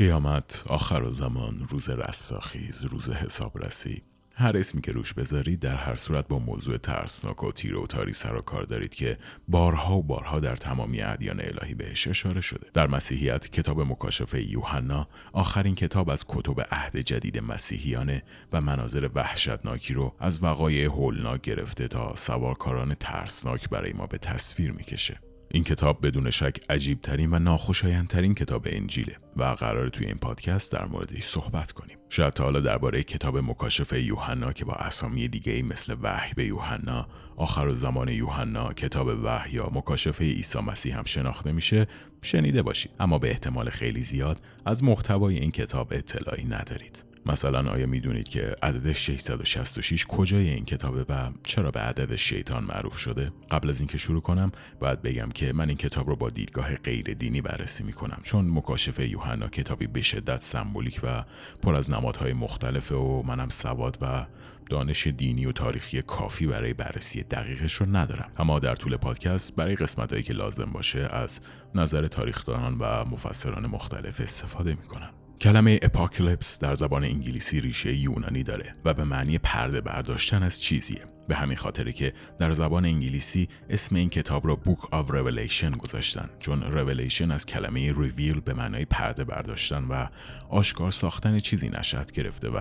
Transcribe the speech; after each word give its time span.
قیامت 0.00 0.64
آخر 0.66 1.02
و 1.02 1.10
زمان 1.10 1.66
روز 1.68 1.90
رستاخیز 1.90 2.84
روز 2.84 3.10
حسابرسی. 3.10 4.02
هر 4.34 4.56
اسمی 4.56 4.80
که 4.80 4.92
روش 4.92 5.14
بذارید 5.14 5.60
در 5.60 5.74
هر 5.74 5.96
صورت 5.96 6.28
با 6.28 6.38
موضوع 6.38 6.76
ترسناک 6.76 7.44
و 7.44 7.52
تیر 7.52 7.76
و 7.76 7.86
تاری 7.86 8.12
سر 8.12 8.34
و 8.34 8.40
کار 8.40 8.62
دارید 8.62 8.94
که 8.94 9.18
بارها 9.48 9.96
و 9.96 10.02
بارها 10.02 10.38
در 10.38 10.56
تمامی 10.56 11.02
ادیان 11.02 11.40
الهی 11.40 11.74
بهش 11.74 12.08
اشاره 12.08 12.40
شده. 12.40 12.66
در 12.74 12.86
مسیحیت 12.86 13.48
کتاب 13.48 13.80
مکاشفه 13.80 14.50
یوحنا 14.50 15.08
آخرین 15.32 15.74
کتاب 15.74 16.10
از 16.10 16.24
کتب 16.28 16.60
عهد 16.70 16.96
جدید 16.96 17.38
مسیحیانه 17.38 18.22
و 18.52 18.60
مناظر 18.60 19.08
وحشتناکی 19.14 19.94
رو 19.94 20.14
از 20.20 20.42
وقایع 20.42 20.84
هولناک 20.84 21.40
گرفته 21.40 21.88
تا 21.88 22.16
سوارکاران 22.16 22.94
ترسناک 22.94 23.68
برای 23.68 23.92
ما 23.92 24.06
به 24.06 24.18
تصویر 24.18 24.72
می‌کشه. 24.72 25.29
این 25.52 25.64
کتاب 25.64 26.06
بدون 26.06 26.30
شک 26.30 26.56
عجیب 26.70 27.00
ترین 27.00 27.34
و 27.34 27.38
ناخوشایندترین 27.38 28.34
کتاب 28.34 28.66
انجیله 28.70 29.16
و 29.36 29.44
قرار 29.44 29.88
توی 29.88 30.06
این 30.06 30.16
پادکست 30.16 30.72
در 30.72 30.86
موردش 30.86 31.22
صحبت 31.22 31.72
کنیم. 31.72 31.98
شاید 32.08 32.32
تا 32.32 32.44
حالا 32.44 32.60
درباره 32.60 33.02
کتاب 33.02 33.38
مکاشفه 33.38 34.02
یوحنا 34.02 34.52
که 34.52 34.64
با 34.64 34.72
اسامی 34.72 35.28
دیگه 35.28 35.52
ای 35.52 35.62
مثل 35.62 35.96
وحی 36.02 36.34
به 36.34 36.44
یوحنا، 36.44 37.08
آخر 37.36 37.72
زمان 37.72 38.08
یوحنا، 38.08 38.72
کتاب 38.72 39.08
وحی 39.24 39.52
یا 39.52 39.70
مکاشفه 39.74 40.24
عیسی 40.24 40.58
مسیح 40.58 40.98
هم 40.98 41.04
شناخته 41.04 41.52
میشه 41.52 41.86
شنیده 42.22 42.62
باشید 42.62 42.92
اما 43.00 43.18
به 43.18 43.30
احتمال 43.30 43.70
خیلی 43.70 44.02
زیاد 44.02 44.40
از 44.66 44.84
محتوای 44.84 45.38
این 45.38 45.50
کتاب 45.50 45.92
اطلاعی 45.92 46.44
ندارید. 46.44 47.09
مثلا 47.26 47.70
آیا 47.70 47.86
می‌دونید 47.86 48.28
که 48.28 48.56
عدد 48.62 48.92
666 48.92 50.06
کجای 50.08 50.48
این 50.48 50.64
کتابه 50.64 51.04
و 51.08 51.30
چرا 51.44 51.70
به 51.70 51.80
عدد 51.80 52.16
شیطان 52.16 52.64
معروف 52.64 52.98
شده؟ 52.98 53.32
قبل 53.50 53.68
از 53.68 53.80
اینکه 53.80 53.98
شروع 53.98 54.20
کنم 54.20 54.52
باید 54.80 55.02
بگم 55.02 55.28
که 55.34 55.52
من 55.52 55.68
این 55.68 55.76
کتاب 55.76 56.08
رو 56.08 56.16
با 56.16 56.30
دیدگاه 56.30 56.74
غیر 56.74 57.14
دینی 57.14 57.40
بررسی 57.40 57.84
می‌کنم. 57.84 58.20
چون 58.22 58.50
مکاشفه 58.50 59.08
یوحنا 59.08 59.48
کتابی 59.48 59.86
به 59.86 60.02
شدت 60.02 60.42
سمبولیک 60.42 61.00
و 61.02 61.24
پر 61.62 61.74
از 61.74 61.90
نمادهای 61.90 62.32
مختلفه 62.32 62.94
و 62.94 63.22
منم 63.22 63.48
سواد 63.48 63.98
و 64.00 64.26
دانش 64.70 65.06
دینی 65.06 65.46
و 65.46 65.52
تاریخی 65.52 66.02
کافی 66.02 66.46
برای 66.46 66.74
بررسی 66.74 67.22
دقیقش 67.22 67.72
رو 67.72 67.96
ندارم. 67.96 68.30
اما 68.38 68.58
در 68.58 68.74
طول 68.74 68.96
پادکست 68.96 69.56
برای 69.56 69.76
قسمت 69.76 70.22
که 70.22 70.32
لازم 70.32 70.70
باشه 70.72 71.08
از 71.10 71.40
نظر 71.74 72.06
تاریخدانان 72.06 72.78
و 72.78 73.04
مفسران 73.04 73.66
مختلف 73.66 74.20
استفاده 74.20 74.74
می‌کنم. 74.74 75.19
کلمه 75.40 75.78
Apocalypse 75.82 76.58
در 76.58 76.74
زبان 76.74 77.04
انگلیسی 77.04 77.60
ریشه 77.60 77.94
یونانی 77.94 78.42
داره 78.42 78.74
و 78.84 78.94
به 78.94 79.04
معنی 79.04 79.38
پرده 79.38 79.80
برداشتن 79.80 80.42
از 80.42 80.60
چیزیه. 80.60 81.00
به 81.28 81.36
همین 81.36 81.56
خاطره 81.56 81.92
که 81.92 82.12
در 82.38 82.52
زبان 82.52 82.84
انگلیسی 82.84 83.48
اسم 83.70 83.96
این 83.96 84.08
کتاب 84.08 84.46
را 84.46 84.56
Book 84.56 84.94
of 84.94 85.10
Revelation 85.10 85.76
گذاشتن 85.76 86.30
چون 86.40 86.60
Revelation 86.60 87.30
از 87.30 87.46
کلمه 87.46 87.92
ریویل 87.96 88.40
به 88.40 88.54
معنای 88.54 88.84
پرده 88.84 89.24
برداشتن 89.24 89.84
و 89.84 90.06
آشکار 90.48 90.90
ساختن 90.90 91.38
چیزی 91.38 91.68
نشد 91.68 92.10
گرفته 92.10 92.48
و 92.48 92.60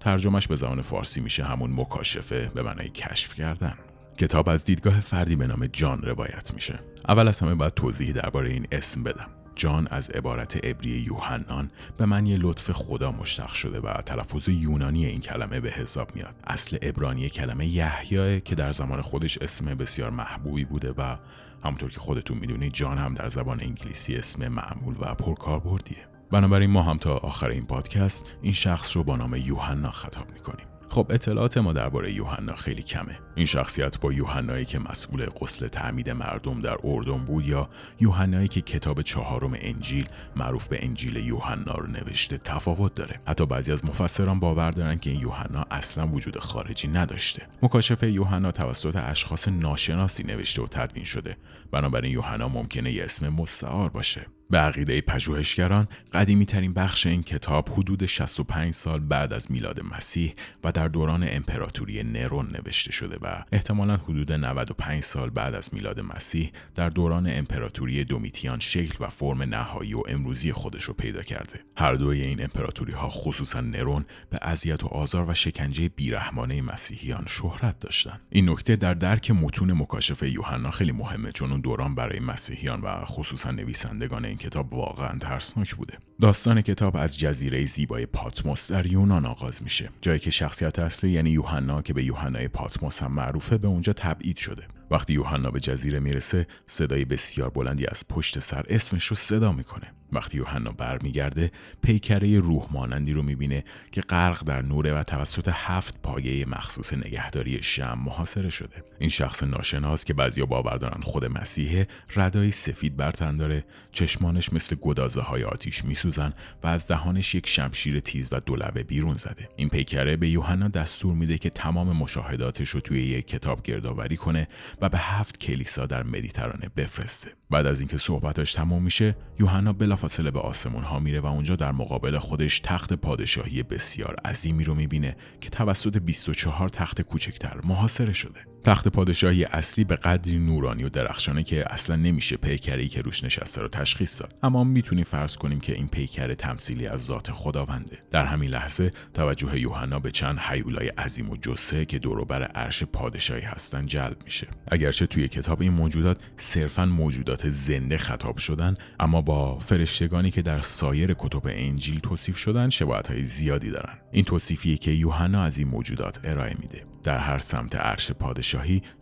ترجمهش 0.00 0.46
به 0.46 0.56
زبان 0.56 0.82
فارسی 0.82 1.20
میشه 1.20 1.44
همون 1.44 1.72
مکاشفه 1.72 2.50
به 2.54 2.62
معنای 2.62 2.88
کشف 2.88 3.34
کردن. 3.34 3.74
کتاب 4.18 4.48
از 4.48 4.64
دیدگاه 4.64 5.00
فردی 5.00 5.36
به 5.36 5.46
نام 5.46 5.66
جان 5.66 6.02
روایت 6.02 6.54
میشه. 6.54 6.78
اول 7.08 7.28
از 7.28 7.40
همه 7.40 7.54
باید 7.54 7.74
توضیحی 7.74 8.12
درباره 8.12 8.50
این 8.50 8.66
اسم 8.72 9.02
بدم. 9.02 9.41
جان 9.56 9.86
از 9.86 10.10
عبارت 10.10 10.64
عبری 10.64 10.90
یوحنان 10.90 11.70
به 11.96 12.06
معنی 12.06 12.36
لطف 12.36 12.70
خدا 12.70 13.12
مشتق 13.12 13.52
شده 13.52 13.80
و 13.80 13.92
تلفظ 13.92 14.48
یونانی 14.48 15.06
این 15.06 15.20
کلمه 15.20 15.60
به 15.60 15.70
حساب 15.70 16.16
میاد. 16.16 16.34
اصل 16.44 16.76
عبرانی 16.76 17.28
کلمه 17.28 17.66
یحیی 17.66 18.40
که 18.40 18.54
در 18.54 18.72
زمان 18.72 19.02
خودش 19.02 19.38
اسم 19.38 19.74
بسیار 19.74 20.10
محبوبی 20.10 20.64
بوده 20.64 20.94
و 20.98 21.16
همونطور 21.64 21.90
که 21.90 22.00
خودتون 22.00 22.38
می‌دونید 22.38 22.72
جان 22.72 22.98
هم 22.98 23.14
در 23.14 23.28
زبان 23.28 23.60
انگلیسی 23.60 24.16
اسم 24.16 24.48
معمول 24.48 24.94
و 25.00 25.14
پرکاربردیه. 25.14 26.08
بنابراین 26.30 26.70
ما 26.70 26.82
هم 26.82 26.98
تا 26.98 27.16
آخر 27.16 27.48
این 27.48 27.66
پادکست 27.66 28.32
این 28.42 28.52
شخص 28.52 28.96
رو 28.96 29.04
با 29.04 29.16
نام 29.16 29.34
یوحنا 29.34 29.90
خطاب 29.90 30.30
می‌کنیم. 30.32 30.66
خب 30.88 31.06
اطلاعات 31.10 31.58
ما 31.58 31.72
درباره 31.72 32.12
یوحنا 32.12 32.54
خیلی 32.54 32.82
کمه. 32.82 33.18
این 33.34 33.46
شخصیت 33.46 34.00
با 34.00 34.12
یوحنایی 34.12 34.64
که 34.64 34.78
مسئول 34.78 35.26
غسل 35.26 35.68
تعمید 35.68 36.10
مردم 36.10 36.60
در 36.60 36.76
اردن 36.84 37.24
بود 37.24 37.46
یا 37.46 37.68
یوحنایی 38.00 38.48
که 38.48 38.60
کتاب 38.60 39.02
چهارم 39.02 39.56
انجیل 39.60 40.06
معروف 40.36 40.66
به 40.66 40.84
انجیل 40.84 41.16
یوحنا 41.16 41.74
رو 41.74 41.86
نوشته 41.86 42.38
تفاوت 42.38 42.94
داره. 42.94 43.20
حتی 43.26 43.46
بعضی 43.46 43.72
از 43.72 43.84
مفسران 43.84 44.40
باور 44.40 44.70
دارن 44.70 44.98
که 44.98 45.10
این 45.10 45.20
یوحنا 45.20 45.66
اصلا 45.70 46.06
وجود 46.06 46.38
خارجی 46.38 46.88
نداشته. 46.88 47.46
مکاشفه 47.62 48.10
یوحنا 48.10 48.52
توسط 48.52 48.96
اشخاص 48.96 49.48
ناشناسی 49.48 50.22
نوشته 50.22 50.62
و 50.62 50.66
تدوین 50.66 51.04
شده. 51.04 51.36
بنابراین 51.70 52.12
یوحنا 52.12 52.48
ممکنه 52.48 52.92
یه 52.92 53.04
اسم 53.04 53.28
مستعار 53.28 53.90
باشه. 53.90 54.26
به 54.52 54.58
عقیده 54.58 55.00
پژوهشگران 55.00 55.88
قدیمی 56.12 56.46
ترین 56.46 56.74
بخش 56.74 57.06
این 57.06 57.22
کتاب 57.22 57.68
حدود 57.68 58.06
65 58.06 58.74
سال 58.74 59.00
بعد 59.00 59.32
از 59.32 59.52
میلاد 59.52 59.80
مسیح 59.80 60.34
و 60.64 60.72
در 60.72 60.88
دوران 60.88 61.26
امپراتوری 61.28 62.02
نرون 62.02 62.46
نوشته 62.46 62.92
شده 62.92 63.18
و 63.22 63.44
احتمالا 63.52 63.96
حدود 63.96 64.32
95 64.32 65.02
سال 65.02 65.30
بعد 65.30 65.54
از 65.54 65.74
میلاد 65.74 66.00
مسیح 66.00 66.52
در 66.74 66.88
دوران 66.88 67.26
امپراتوری 67.30 68.04
دومیتیان 68.04 68.60
شکل 68.60 69.04
و 69.04 69.08
فرم 69.08 69.42
نهایی 69.42 69.94
و 69.94 70.02
امروزی 70.08 70.52
خودش 70.52 70.84
رو 70.84 70.94
پیدا 70.94 71.22
کرده. 71.22 71.60
هر 71.76 71.94
دوی 71.94 72.22
این 72.22 72.42
امپراتوری 72.42 72.92
ها 72.92 73.08
خصوصا 73.08 73.60
نرون 73.60 74.04
به 74.30 74.38
اذیت 74.42 74.84
و 74.84 74.86
آزار 74.86 75.30
و 75.30 75.34
شکنجه 75.34 75.88
بیرحمانه 75.88 76.62
مسیحیان 76.62 77.24
شهرت 77.28 77.78
داشتند. 77.78 78.20
این 78.30 78.50
نکته 78.50 78.76
در 78.76 78.94
درک 78.94 79.30
متون 79.30 79.72
مکاشفه 79.72 80.30
یوحنا 80.30 80.70
خیلی 80.70 80.92
مهمه 80.92 81.32
چون 81.32 81.50
اون 81.50 81.60
دوران 81.60 81.94
برای 81.94 82.20
مسیحیان 82.20 82.80
و 82.80 83.04
خصوصا 83.04 83.50
نویسندگان 83.50 84.24
این 84.24 84.36
کتاب 84.36 84.74
واقعا 84.74 85.18
ترسناک 85.18 85.74
بوده 85.74 85.98
داستان 86.20 86.62
کتاب 86.62 86.96
از 86.96 87.18
جزیره 87.18 87.64
زیبای 87.64 88.06
پاتموس 88.06 88.72
در 88.72 88.86
یونان 88.86 89.26
آغاز 89.26 89.62
میشه 89.62 89.90
جایی 90.02 90.18
که 90.18 90.30
شخصیت 90.30 90.78
اصلی 90.78 91.10
یعنی 91.10 91.30
یوحنا 91.30 91.82
که 91.82 91.92
به 91.92 92.04
یوحنای 92.04 92.48
پاتموس 92.48 93.02
هم 93.02 93.11
معروفه 93.12 93.58
به 93.58 93.68
اونجا 93.68 93.92
تبعید 93.92 94.36
شده. 94.36 94.66
وقتی 94.92 95.12
یوحنا 95.12 95.50
به 95.50 95.60
جزیره 95.60 96.00
می‌رسه 96.00 96.46
صدای 96.66 97.04
بسیار 97.04 97.50
بلندی 97.50 97.86
از 97.86 98.08
پشت 98.08 98.38
سر 98.38 98.64
اسمش 98.68 99.06
رو 99.06 99.16
صدا 99.16 99.52
می‌کنه. 99.52 99.92
وقتی 100.12 100.36
یوحنا 100.36 100.70
برمیگرده 100.70 101.52
پیکره 101.82 102.38
روح 102.38 102.66
مانندی 102.70 103.12
رو 103.12 103.22
می‌بینه 103.22 103.64
که 103.92 104.00
غرق 104.00 104.44
در 104.44 104.62
نوره 104.62 104.94
و 104.94 105.02
توسط 105.02 105.50
هفت 105.52 106.02
پایه 106.02 106.48
مخصوص 106.48 106.94
نگهداری 106.94 107.62
شم 107.62 107.98
محاصره 108.04 108.50
شده. 108.50 108.84
این 108.98 109.08
شخص 109.10 109.42
ناشناس 109.42 110.04
که 110.04 110.14
بعضیا 110.14 110.46
باور 110.46 110.76
دارن 110.76 111.00
خود 111.00 111.24
مسیحه 111.24 111.88
ردایی 112.16 112.50
سفید 112.50 112.96
بر 112.96 113.10
تن 113.10 113.36
داره 113.36 113.64
چشمانش 113.92 114.52
مثل 114.52 114.76
گدازه 114.76 115.20
های 115.20 115.44
آتیش 115.44 115.84
میسوزن 115.84 116.32
و 116.62 116.66
از 116.66 116.86
دهانش 116.86 117.34
یک 117.34 117.48
شمشیر 117.48 118.00
تیز 118.00 118.28
و 118.32 118.40
دولبه 118.40 118.82
بیرون 118.82 119.14
زده. 119.14 119.48
این 119.56 119.68
پیکره 119.68 120.16
به 120.16 120.28
یوحنا 120.28 120.68
دستور 120.68 121.14
میده 121.14 121.38
که 121.38 121.50
تمام 121.50 121.96
مشاهداتش 121.96 122.68
رو 122.68 122.80
توی 122.80 123.02
یک 123.02 123.26
کتاب 123.26 123.62
گردآوری 123.62 124.16
کنه 124.16 124.48
و 124.82 124.88
به 124.88 124.98
هفت 124.98 125.38
کلیسا 125.38 125.86
در 125.86 126.02
مدیترانه 126.02 126.70
بفرسته. 126.76 127.30
بعد 127.50 127.66
از 127.66 127.80
اینکه 127.80 127.98
صحبتاش 127.98 128.52
تمام 128.52 128.82
میشه 128.82 129.16
یوحنا 129.40 129.72
بلافاصله 129.72 130.30
به 130.30 130.40
آسمون 130.40 130.84
ها 130.84 130.98
میره 130.98 131.20
و 131.20 131.26
اونجا 131.26 131.56
در 131.56 131.72
مقابل 131.72 132.18
خودش 132.18 132.60
تخت 132.60 132.92
پادشاهی 132.92 133.62
بسیار 133.62 134.16
عظیمی 134.24 134.64
رو 134.64 134.74
می‌بینه 134.74 135.16
که 135.40 135.50
توسط 135.50 135.96
24 135.96 136.68
تخت 136.68 137.02
کوچکتر 137.02 137.60
محاصره 137.64 138.12
شده. 138.12 138.51
تخت 138.64 138.88
پادشاهی 138.88 139.44
اصلی 139.44 139.84
به 139.84 139.96
قدری 139.96 140.38
نورانی 140.38 140.84
و 140.84 140.88
درخشانه 140.88 141.42
که 141.42 141.72
اصلا 141.72 141.96
نمیشه 141.96 142.36
پیکری 142.36 142.88
که 142.88 143.00
روش 143.00 143.24
نشسته 143.24 143.60
رو 143.60 143.68
تشخیص 143.68 144.20
داد. 144.20 144.34
اما 144.42 144.64
می‌تونیم 144.64 145.04
فرض 145.04 145.36
کنیم 145.36 145.60
که 145.60 145.74
این 145.74 145.88
پیکر 145.88 146.34
تمثیلی 146.34 146.86
از 146.86 147.04
ذات 147.04 147.30
خداونده. 147.30 147.98
در 148.10 148.24
همین 148.24 148.50
لحظه 148.50 148.90
توجه 149.14 149.60
یوحنا 149.60 149.98
به 149.98 150.10
چند 150.10 150.38
حیولای 150.38 150.88
عظیم 150.88 151.30
و 151.30 151.36
جسه 151.36 151.84
که 151.84 151.98
دوروبر 151.98 152.42
عرش 152.42 152.84
پادشاهی 152.84 153.42
هستن 153.42 153.86
جلب 153.86 154.16
میشه. 154.24 154.46
اگرچه 154.68 155.06
توی 155.06 155.28
کتاب 155.28 155.62
این 155.62 155.72
موجودات 155.72 156.22
صرفا 156.36 156.86
موجودات 156.86 157.48
زنده 157.48 157.98
خطاب 157.98 158.36
شدن 158.36 158.74
اما 159.00 159.20
با 159.20 159.58
فرشتگانی 159.58 160.30
که 160.30 160.42
در 160.42 160.60
سایر 160.60 161.14
کتب 161.18 161.42
انجیل 161.46 162.00
توصیف 162.00 162.36
شدن 162.36 162.70
شباهت 162.70 163.10
های 163.10 163.24
زیادی 163.24 163.70
دارن. 163.70 163.98
این 164.12 164.24
توصیفیه 164.24 164.76
که 164.76 164.90
یوحنا 164.90 165.42
از 165.42 165.58
این 165.58 165.68
موجودات 165.68 166.20
ارائه 166.24 166.56
میده. 166.60 166.84
در 167.02 167.18
هر 167.18 167.38
سمت 167.38 167.76
عرش 167.76 168.12
پادشاهی 168.12 168.51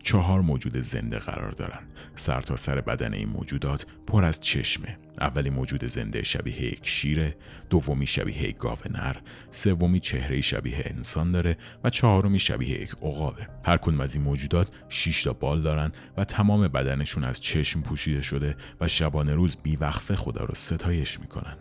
چهار 0.02 0.40
موجود 0.40 0.78
زنده 0.78 1.18
قرار 1.18 1.50
دارند. 1.50 1.88
سر 2.14 2.40
تا 2.40 2.56
سر 2.56 2.80
بدن 2.80 3.14
این 3.14 3.28
موجودات 3.28 3.86
پر 4.06 4.24
از 4.24 4.40
چشمه. 4.40 4.98
اولی 5.20 5.50
موجود 5.50 5.84
زنده 5.84 6.22
شبیه 6.22 6.62
یک 6.62 6.88
شیره 6.88 7.36
دومی 7.70 8.06
شبیه 8.06 8.42
یک 8.42 8.56
گاو 8.56 8.78
نر 8.90 9.16
سومی 9.50 10.00
چهره 10.00 10.40
شبیه 10.40 10.82
انسان 10.84 11.32
داره 11.32 11.56
و 11.84 11.90
چهارمی 11.90 12.38
شبیه 12.38 12.82
یک 12.82 12.90
عقابه. 13.02 13.48
هر 13.64 13.76
کدوم 13.76 14.00
از 14.00 14.14
این 14.14 14.24
موجودات 14.24 14.70
6 14.88 15.22
تا 15.22 15.32
بال 15.32 15.62
دارن 15.62 15.92
و 16.16 16.24
تمام 16.24 16.68
بدنشون 16.68 17.24
از 17.24 17.40
چشم 17.40 17.82
پوشیده 17.82 18.22
شده 18.22 18.56
و 18.80 18.88
شبانه 18.88 19.34
روز 19.34 19.56
بیوقفه 19.62 20.16
خدا 20.16 20.44
رو 20.44 20.54
ستایش 20.54 21.20
می‌کنن. 21.20 21.56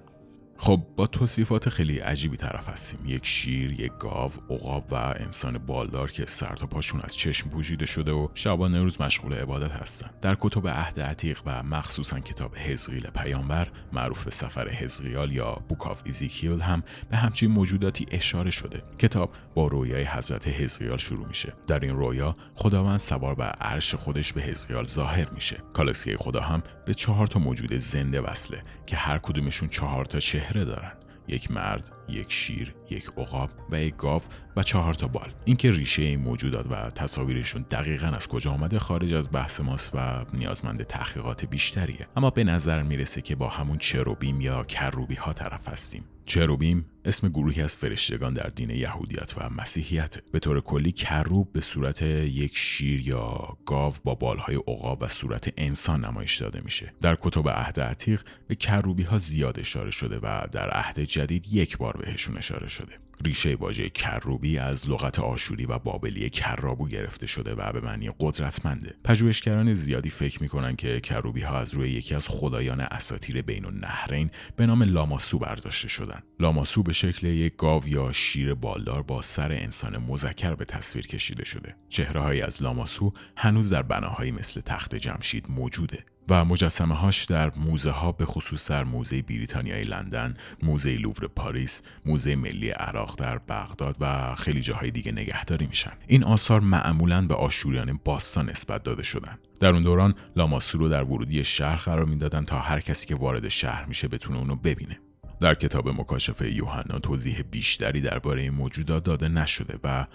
خب 0.61 0.81
با 0.95 1.07
توصیفات 1.07 1.69
خیلی 1.69 1.99
عجیبی 1.99 2.37
طرف 2.37 2.69
هستیم. 2.69 2.99
یک 3.05 3.25
شیر 3.25 3.79
یک 3.79 3.91
گاو 3.99 4.31
عقاب 4.49 4.85
و 4.91 4.95
انسان 4.95 5.57
بالدار 5.57 6.11
که 6.11 6.25
سر 6.25 6.55
تا 6.55 6.67
پاشون 6.67 7.01
از 7.03 7.15
چشم 7.15 7.49
پوشیده 7.49 7.85
شده 7.85 8.11
و 8.11 8.27
شبانه 8.33 8.81
روز 8.81 9.01
مشغول 9.01 9.33
عبادت 9.33 9.71
هستند 9.71 10.13
در 10.21 10.37
کتب 10.39 10.67
عهد 10.67 10.99
عتیق 10.99 11.41
و 11.45 11.63
مخصوصا 11.63 12.19
کتاب 12.19 12.55
حزقیل 12.55 13.07
پیامبر 13.07 13.67
معروف 13.93 14.23
به 14.23 14.31
سفر 14.31 14.69
حزقیال 14.69 15.31
یا 15.31 15.61
Book 15.69 15.87
of 15.87 16.01
Ezekiel 16.05 16.61
هم 16.61 16.83
به 17.09 17.17
همچین 17.17 17.51
موجوداتی 17.51 18.05
اشاره 18.11 18.51
شده. 18.51 18.83
کتاب 18.97 19.31
با 19.55 19.67
رویای 19.67 20.03
حضرت 20.03 20.47
حزقیال 20.47 20.97
شروع 20.97 21.27
میشه. 21.27 21.53
در 21.67 21.79
این 21.79 21.95
رویا 21.95 22.35
خداوند 22.55 22.99
سوار 22.99 23.35
بر 23.35 23.51
عرش 23.61 23.95
خودش 23.95 24.33
به 24.33 24.41
حزقیال 24.41 24.85
ظاهر 24.85 25.29
میشه. 25.29 25.57
کالسکه 25.73 26.17
خدا 26.17 26.41
هم 26.41 26.63
به 26.85 26.93
چهار 26.93 27.27
تا 27.27 27.39
موجود 27.39 27.75
زنده 27.75 28.21
وصله. 28.21 28.61
که 28.89 28.97
هر 28.97 29.17
کدومشون 29.17 29.69
چهار 29.69 30.05
تا 30.05 30.19
چهره 30.19 30.65
دارن 30.65 30.91
یک 31.27 31.51
مرد، 31.51 31.91
یک 32.07 32.31
شیر، 32.31 32.75
یک 32.89 33.09
عقاب 33.17 33.49
و 33.69 33.81
یک 33.81 33.95
گاو 33.95 34.21
و 34.55 34.63
چهار 34.63 34.93
تا 34.93 35.07
بال. 35.07 35.31
اینکه 35.45 35.71
ریشه 35.71 36.01
این 36.01 36.19
موجودات 36.19 36.65
و 36.69 36.89
تصاویرشون 36.89 37.65
دقیقا 37.71 38.07
از 38.07 38.27
کجا 38.27 38.51
آمده 38.51 38.79
خارج 38.79 39.13
از 39.13 39.29
بحث 39.31 39.61
ماست 39.61 39.91
و 39.93 40.25
نیازمند 40.33 40.83
تحقیقات 40.83 41.45
بیشتریه. 41.45 42.07
اما 42.15 42.29
به 42.29 42.43
نظر 42.43 42.81
می‌رسه 42.81 43.21
که 43.21 43.35
با 43.35 43.49
همون 43.49 43.77
Cherubim 43.77 44.41
یا 44.41 44.63
کروبی 44.63 45.15
ها 45.15 45.33
طرف 45.33 45.67
هستیم. 45.67 46.03
چروبیم 46.29 46.85
اسم 47.05 47.29
گروهی 47.29 47.61
از 47.61 47.77
فرشتگان 47.77 48.33
در 48.33 48.51
دین 48.55 48.69
یهودیت 48.69 49.33
و 49.37 49.49
مسیحیت. 49.49 50.17
به 50.31 50.39
طور 50.39 50.61
کلی 50.61 50.91
کروب 50.91 51.51
به 51.53 51.61
صورت 51.61 52.01
یک 52.01 52.57
شیر 52.57 53.07
یا 53.07 53.57
گاو 53.65 53.93
با 54.03 54.15
بالهای 54.15 54.55
عقاب 54.55 54.97
و 55.01 55.07
صورت 55.07 55.53
انسان 55.57 56.05
نمایش 56.05 56.37
داده 56.37 56.61
میشه. 56.61 56.93
در 57.01 57.17
کتب 57.21 57.49
عهد 57.49 57.79
عتیق 57.79 58.21
به 58.47 58.55
کروبی 58.55 59.03
ها 59.03 59.17
زیاد 59.17 59.59
اشاره 59.59 59.91
شده 59.91 60.19
و 60.19 60.47
در 60.51 60.69
عهد 60.69 60.99
جدید 60.99 61.53
یک 61.53 61.77
بار 61.77 61.97
بهشون 61.97 62.37
اشاره 62.37 62.67
شده. 62.67 63.08
ریشه 63.25 63.55
واژه 63.55 63.89
کروبی 63.89 64.57
از 64.57 64.89
لغت 64.89 65.19
آشوری 65.19 65.65
و 65.65 65.79
بابلی 65.79 66.29
کرابو 66.29 66.87
گرفته 66.87 67.27
شده 67.27 67.55
و 67.55 67.71
به 67.71 67.81
معنی 67.81 68.11
قدرتمنده. 68.19 68.95
پژوهشگران 69.03 69.73
زیادی 69.73 70.09
فکر 70.09 70.43
می‌کنن 70.43 70.75
که 70.75 70.99
کروبی 70.99 71.41
ها 71.41 71.59
از 71.59 71.73
روی 71.73 71.89
یکی 71.89 72.15
از 72.15 72.27
خدایان 72.27 72.81
اساطیر 72.81 73.41
بین 73.41 73.65
النهرین 73.65 74.29
به 74.55 74.65
نام 74.65 74.83
لاماسو 74.83 75.39
برداشته 75.39 75.87
شدن. 75.87 76.21
لاماسو 76.39 76.83
به 76.83 76.93
شکل 76.93 77.27
یک 77.27 77.55
گاو 77.55 77.87
یا 77.87 78.11
شیر 78.11 78.53
بالدار 78.53 79.03
با 79.03 79.21
سر 79.21 79.51
انسان 79.51 79.97
مذکر 79.97 80.55
به 80.55 80.65
تصویر 80.65 81.07
کشیده 81.07 81.45
شده. 81.45 81.75
چهره 81.89 82.45
از 82.45 82.63
لاماسو 82.63 83.13
هنوز 83.37 83.69
در 83.69 83.81
بناهایی 83.81 84.31
مثل 84.31 84.61
تخت 84.61 84.95
جمشید 84.95 85.45
موجوده. 85.49 86.05
و 86.29 86.45
مجسمه 86.45 86.95
هاش 86.95 87.25
در 87.25 87.51
موزه 87.55 87.91
ها 87.91 88.11
به 88.11 88.25
خصوص 88.25 88.71
در 88.71 88.83
موزه 88.83 89.21
بریتانیای 89.21 89.83
لندن، 89.83 90.33
موزه 90.63 90.95
لوور 90.95 91.27
پاریس، 91.27 91.81
موزه 92.05 92.35
ملی 92.35 92.69
عراق 92.69 93.19
در 93.19 93.37
بغداد 93.37 93.97
و 93.99 94.35
خیلی 94.35 94.59
جاهای 94.59 94.91
دیگه 94.91 95.11
نگهداری 95.11 95.65
میشن. 95.65 95.91
این 96.07 96.23
آثار 96.23 96.59
معمولا 96.59 97.27
به 97.27 97.35
آشوریان 97.35 97.99
باستان 98.05 98.49
نسبت 98.49 98.83
داده 98.83 99.03
شدن. 99.03 99.37
در 99.59 99.69
اون 99.69 99.81
دوران 99.81 100.15
لاماسو 100.35 100.77
رو 100.77 100.89
در 100.89 101.03
ورودی 101.03 101.43
شهر 101.43 101.75
قرار 101.75 102.05
می‌دادن 102.05 102.43
تا 102.43 102.59
هر 102.59 102.79
کسی 102.79 103.07
که 103.07 103.15
وارد 103.15 103.49
شهر 103.49 103.85
میشه 103.85 104.07
بتونه 104.07 104.39
اونو 104.39 104.55
ببینه. 104.55 104.99
در 105.41 105.55
کتاب 105.55 105.89
مکاشفه 105.89 106.51
یوحنا 106.53 106.99
توضیح 106.99 107.41
بیشتری 107.51 108.01
درباره 108.01 108.49
موجودات 108.49 109.03
داده 109.03 109.27
نشده 109.27 109.79
و 109.83 110.05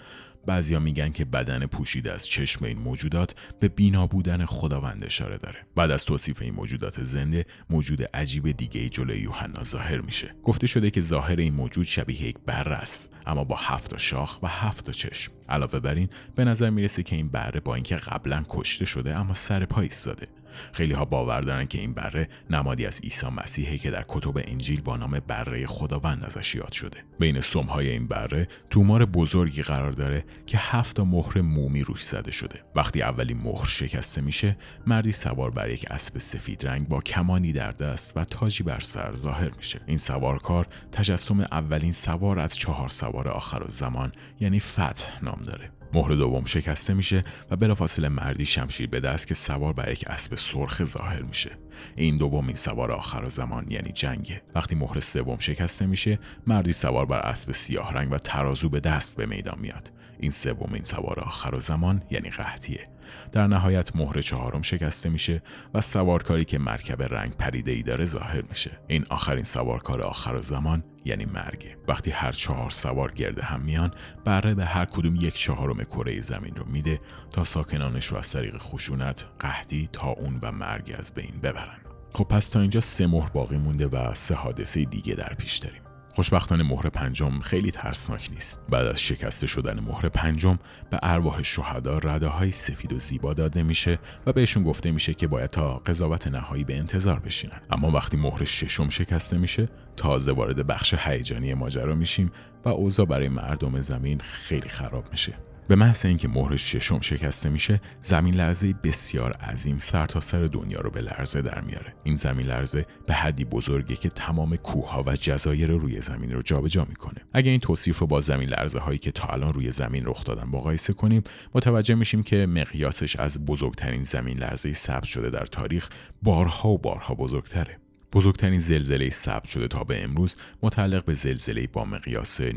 بعضیا 0.45 0.79
میگن 0.79 1.11
که 1.11 1.25
بدن 1.25 1.65
پوشیده 1.65 2.11
از 2.11 2.27
چشم 2.27 2.65
این 2.65 2.79
موجودات 2.79 3.35
به 3.59 3.67
بینا 3.67 4.07
بودن 4.07 4.45
خداوند 4.45 5.03
اشاره 5.03 5.37
داره. 5.37 5.57
بعد 5.75 5.91
از 5.91 6.05
توصیف 6.05 6.41
این 6.41 6.53
موجودات 6.53 7.03
زنده 7.03 7.45
موجود 7.69 8.03
عجیب 8.03 8.51
دیگه 8.51 8.89
جلوی 8.89 9.19
یوحنا 9.19 9.63
ظاهر 9.63 10.01
میشه. 10.01 10.35
گفته 10.43 10.67
شده 10.67 10.89
که 10.89 11.01
ظاهر 11.01 11.35
این 11.35 11.53
موجود 11.53 11.85
شبیه 11.85 12.23
یک 12.23 12.35
بره 12.45 12.75
است 12.75 13.09
اما 13.25 13.43
با 13.43 13.55
هفت 13.55 13.97
شاخ 13.97 14.43
و 14.43 14.47
هفت 14.47 14.91
چشم. 14.91 15.31
علاوه 15.49 15.79
بر 15.79 15.95
این 15.95 16.09
به 16.35 16.45
نظر 16.45 16.69
می‌رسه 16.69 17.03
که 17.03 17.15
این 17.15 17.29
بره 17.29 17.59
با 17.59 17.75
اینکه 17.75 17.95
قبلا 17.95 18.43
کشته 18.49 18.85
شده 18.85 19.15
اما 19.15 19.33
سر 19.33 19.65
پا 19.65 19.81
ایستاده. 19.81 20.27
خیلی 20.73 20.93
ها 20.93 21.05
باور 21.05 21.41
دارن 21.41 21.65
که 21.65 21.79
این 21.79 21.93
بره 21.93 22.29
نمادی 22.49 22.85
از 22.85 23.01
عیسی 23.01 23.27
مسیحه 23.27 23.77
که 23.77 23.91
در 23.91 24.05
کتب 24.07 24.37
انجیل 24.37 24.81
با 24.81 24.97
نام 24.97 25.19
بره 25.27 25.65
خداوند 25.65 26.23
ازش 26.25 26.55
یاد 26.55 26.71
شده. 26.71 27.03
بین 27.19 27.41
سمهای 27.41 27.89
این 27.89 28.07
بره 28.07 28.47
تومار 28.69 29.05
بزرگی 29.05 29.61
قرار 29.61 29.91
داره 29.91 30.25
که 30.45 30.57
هفت 30.57 30.99
مهر 30.99 31.41
مومی 31.41 31.83
روش 31.83 32.03
زده 32.03 32.31
شده. 32.31 32.63
وقتی 32.75 33.01
اولی 33.01 33.33
مهر 33.33 33.65
شکسته 33.65 34.21
میشه 34.21 34.57
مردی 34.87 35.11
سوار 35.11 35.51
بر 35.51 35.69
یک 35.69 35.85
اسب 35.91 36.17
سفید 36.17 36.67
رنگ 36.67 36.87
با 36.87 37.01
کمانی 37.01 37.51
در 37.51 37.71
دست 37.71 38.17
و 38.17 38.23
تاجی 38.23 38.63
بر 38.63 38.79
سر 38.79 39.15
ظاهر 39.15 39.51
میشه. 39.57 39.81
این 39.87 39.97
سوارکار 39.97 40.67
تجسم 40.91 41.39
اولین 41.39 41.91
سوار 41.91 42.39
از 42.39 42.57
چهار 42.57 42.89
سوار 42.89 43.27
آخر 43.27 43.63
و 43.63 43.67
زمان 43.67 44.11
یعنی 44.39 44.59
فتح 44.59 45.23
نام 45.23 45.41
داره. 45.45 45.74
مهر 45.95 46.15
دوم 46.15 46.45
شکسته 46.45 46.93
میشه 46.93 47.23
و 47.51 47.55
بلافاصله 47.55 48.09
مردی 48.09 48.45
شمشیر 48.45 48.89
به 48.89 48.99
دست 48.99 49.27
که 49.27 49.33
سوار 49.33 49.73
بر 49.73 49.91
یک 49.91 50.05
اسب 50.07 50.35
سرخ 50.35 50.83
ظاهر 50.83 51.21
میشه. 51.21 51.51
این 51.95 52.17
دومین 52.17 52.55
سوار 52.55 52.91
آخر 52.91 53.27
زمان 53.27 53.65
یعنی 53.69 53.91
جنگه. 53.91 54.41
وقتی 54.55 54.75
مهر 54.75 54.99
سوم 54.99 55.39
شکسته 55.39 55.85
میشه 55.85 56.19
مردی 56.47 56.71
سوار 56.71 57.05
بر 57.05 57.19
اسب 57.19 57.51
سیاه 57.51 57.93
رنگ 57.93 58.11
و 58.11 58.17
ترازو 58.17 58.69
به 58.69 58.79
دست 58.79 59.17
به 59.17 59.25
میدان 59.25 59.59
میاد. 59.59 59.91
این 60.19 60.31
سومین 60.31 60.83
سوار 60.83 61.19
آخر 61.19 61.59
زمان 61.59 62.03
یعنی 62.11 62.29
قحطیه. 62.29 62.89
در 63.31 63.47
نهایت 63.47 63.95
مهر 63.95 64.21
چهارم 64.21 64.61
شکسته 64.61 65.09
میشه 65.09 65.41
و 65.73 65.81
سوارکاری 65.81 66.45
که 66.45 66.57
مرکب 66.57 67.01
رنگ 67.01 67.37
پریده 67.37 67.71
ای 67.71 67.83
داره 67.83 68.05
ظاهر 68.05 68.41
میشه. 68.41 68.71
این 68.87 69.05
آخرین 69.09 69.43
سوارکار 69.43 70.01
آخر 70.01 70.41
زمان 70.41 70.83
یعنی 71.05 71.25
مرگه. 71.25 71.77
وقتی 71.87 72.11
هر 72.11 72.31
چهار 72.31 72.69
سوار 72.69 73.11
گرده 73.11 73.43
هم 73.43 73.61
میان 73.61 73.91
بره 74.25 74.55
به 74.55 74.65
هر 74.65 74.85
کدوم 74.85 75.15
یک 75.15 75.33
چهارم 75.33 75.83
کره 75.83 76.21
زمین 76.21 76.55
رو 76.55 76.65
میده 76.65 76.99
تا 77.31 77.43
ساکنانش 77.43 78.05
رو 78.05 78.17
از 78.17 78.31
طریق 78.31 78.57
خشونت 78.57 79.25
قحطی 79.39 79.89
اون 80.17 80.39
و 80.41 80.51
مرگ 80.51 80.95
از 80.99 81.11
بین 81.13 81.33
ببرن. 81.43 81.77
خب 82.13 82.23
پس 82.23 82.49
تا 82.49 82.59
اینجا 82.61 82.79
سه 82.79 83.07
مهر 83.07 83.29
باقی 83.29 83.57
مونده 83.57 83.87
و 83.87 84.13
سه 84.13 84.35
حادثه 84.35 84.85
دیگه 84.85 85.15
در 85.15 85.33
پیش 85.37 85.57
داریم. 85.57 85.84
خوشبختانه 86.15 86.63
مهر 86.63 86.89
پنجم 86.89 87.39
خیلی 87.39 87.71
ترسناک 87.71 88.29
نیست. 88.33 88.61
بعد 88.69 88.85
از 88.85 89.01
شکسته 89.01 89.47
شدن 89.47 89.79
مهر 89.79 90.09
پنجم 90.09 90.59
به 90.89 90.99
ارواح 91.03 91.43
شهدا 91.43 91.97
رده 91.97 92.27
های 92.27 92.51
سفید 92.51 92.93
و 92.93 92.97
زیبا 92.97 93.33
داده 93.33 93.63
میشه 93.63 93.99
و 94.25 94.33
بهشون 94.33 94.63
گفته 94.63 94.91
میشه 94.91 95.13
که 95.13 95.27
باید 95.27 95.49
تا 95.49 95.77
قضاوت 95.77 96.27
نهایی 96.27 96.63
به 96.63 96.77
انتظار 96.77 97.19
بشینن. 97.19 97.61
اما 97.69 97.91
وقتی 97.91 98.17
مهر 98.17 98.43
ششم 98.43 98.89
شکسته 98.89 99.37
میشه 99.37 99.69
تازه 99.95 100.31
وارد 100.31 100.67
بخش 100.67 100.93
هیجانی 100.93 101.53
ماجرا 101.53 101.95
میشیم 101.95 102.31
و 102.65 102.69
اوضاع 102.69 103.05
برای 103.05 103.29
مردم 103.29 103.81
زمین 103.81 104.19
خیلی 104.19 104.69
خراب 104.69 105.11
میشه. 105.11 105.33
به 105.67 105.75
محض 105.75 106.05
اینکه 106.05 106.27
مهر 106.27 106.55
ششم 106.55 106.99
شکسته 106.99 107.49
میشه 107.49 107.81
زمین 107.99 108.35
لرزه 108.35 108.73
بسیار 108.73 109.31
عظیم 109.31 109.77
سر 109.77 110.05
تا 110.05 110.19
سر 110.19 110.45
دنیا 110.45 110.79
رو 110.79 110.89
به 110.89 111.01
لرزه 111.01 111.41
در 111.41 111.61
میاره. 111.61 111.93
این 112.03 112.15
زمین 112.15 112.45
لرزه 112.45 112.85
به 113.07 113.13
حدی 113.13 113.45
بزرگه 113.45 113.95
که 113.95 114.09
تمام 114.09 114.55
کوهها 114.55 115.03
و 115.05 115.15
جزایر 115.15 115.71
روی 115.71 116.01
زمین 116.01 116.31
رو 116.31 116.41
جابجا 116.41 116.85
می‌کنه. 116.85 117.21
اگه 117.33 117.51
این 117.51 117.59
توصیف 117.59 117.99
رو 117.99 118.07
با 118.07 118.21
زمین 118.21 118.49
لرزه 118.49 118.79
هایی 118.79 118.97
که 118.97 119.11
تا 119.11 119.27
الان 119.27 119.53
روی 119.53 119.71
زمین 119.71 120.05
رخ 120.05 120.23
دادن 120.23 120.43
مقایسه 120.43 120.93
کنیم 120.93 121.23
متوجه 121.55 121.95
میشیم 121.95 122.23
که 122.23 122.45
مقیاسش 122.45 123.15
از 123.15 123.45
بزرگترین 123.45 124.03
زمین 124.03 124.37
لرزه 124.37 124.73
ثبت 124.73 125.03
شده 125.03 125.29
در 125.29 125.45
تاریخ 125.45 125.89
بارها 126.23 126.69
و 126.69 126.77
بارها 126.77 127.15
بزرگتره. 127.15 127.77
بزرگترین 128.15 128.59
زلزله 128.59 129.09
ثبت 129.09 129.45
شده 129.45 129.67
تا 129.67 129.83
به 129.83 130.03
امروز 130.03 130.35
متعلق 130.61 131.05
به 131.05 131.13
زلزله 131.13 131.67
با 131.67 131.85
مقیاس 131.85 132.41
9.5 132.41 132.49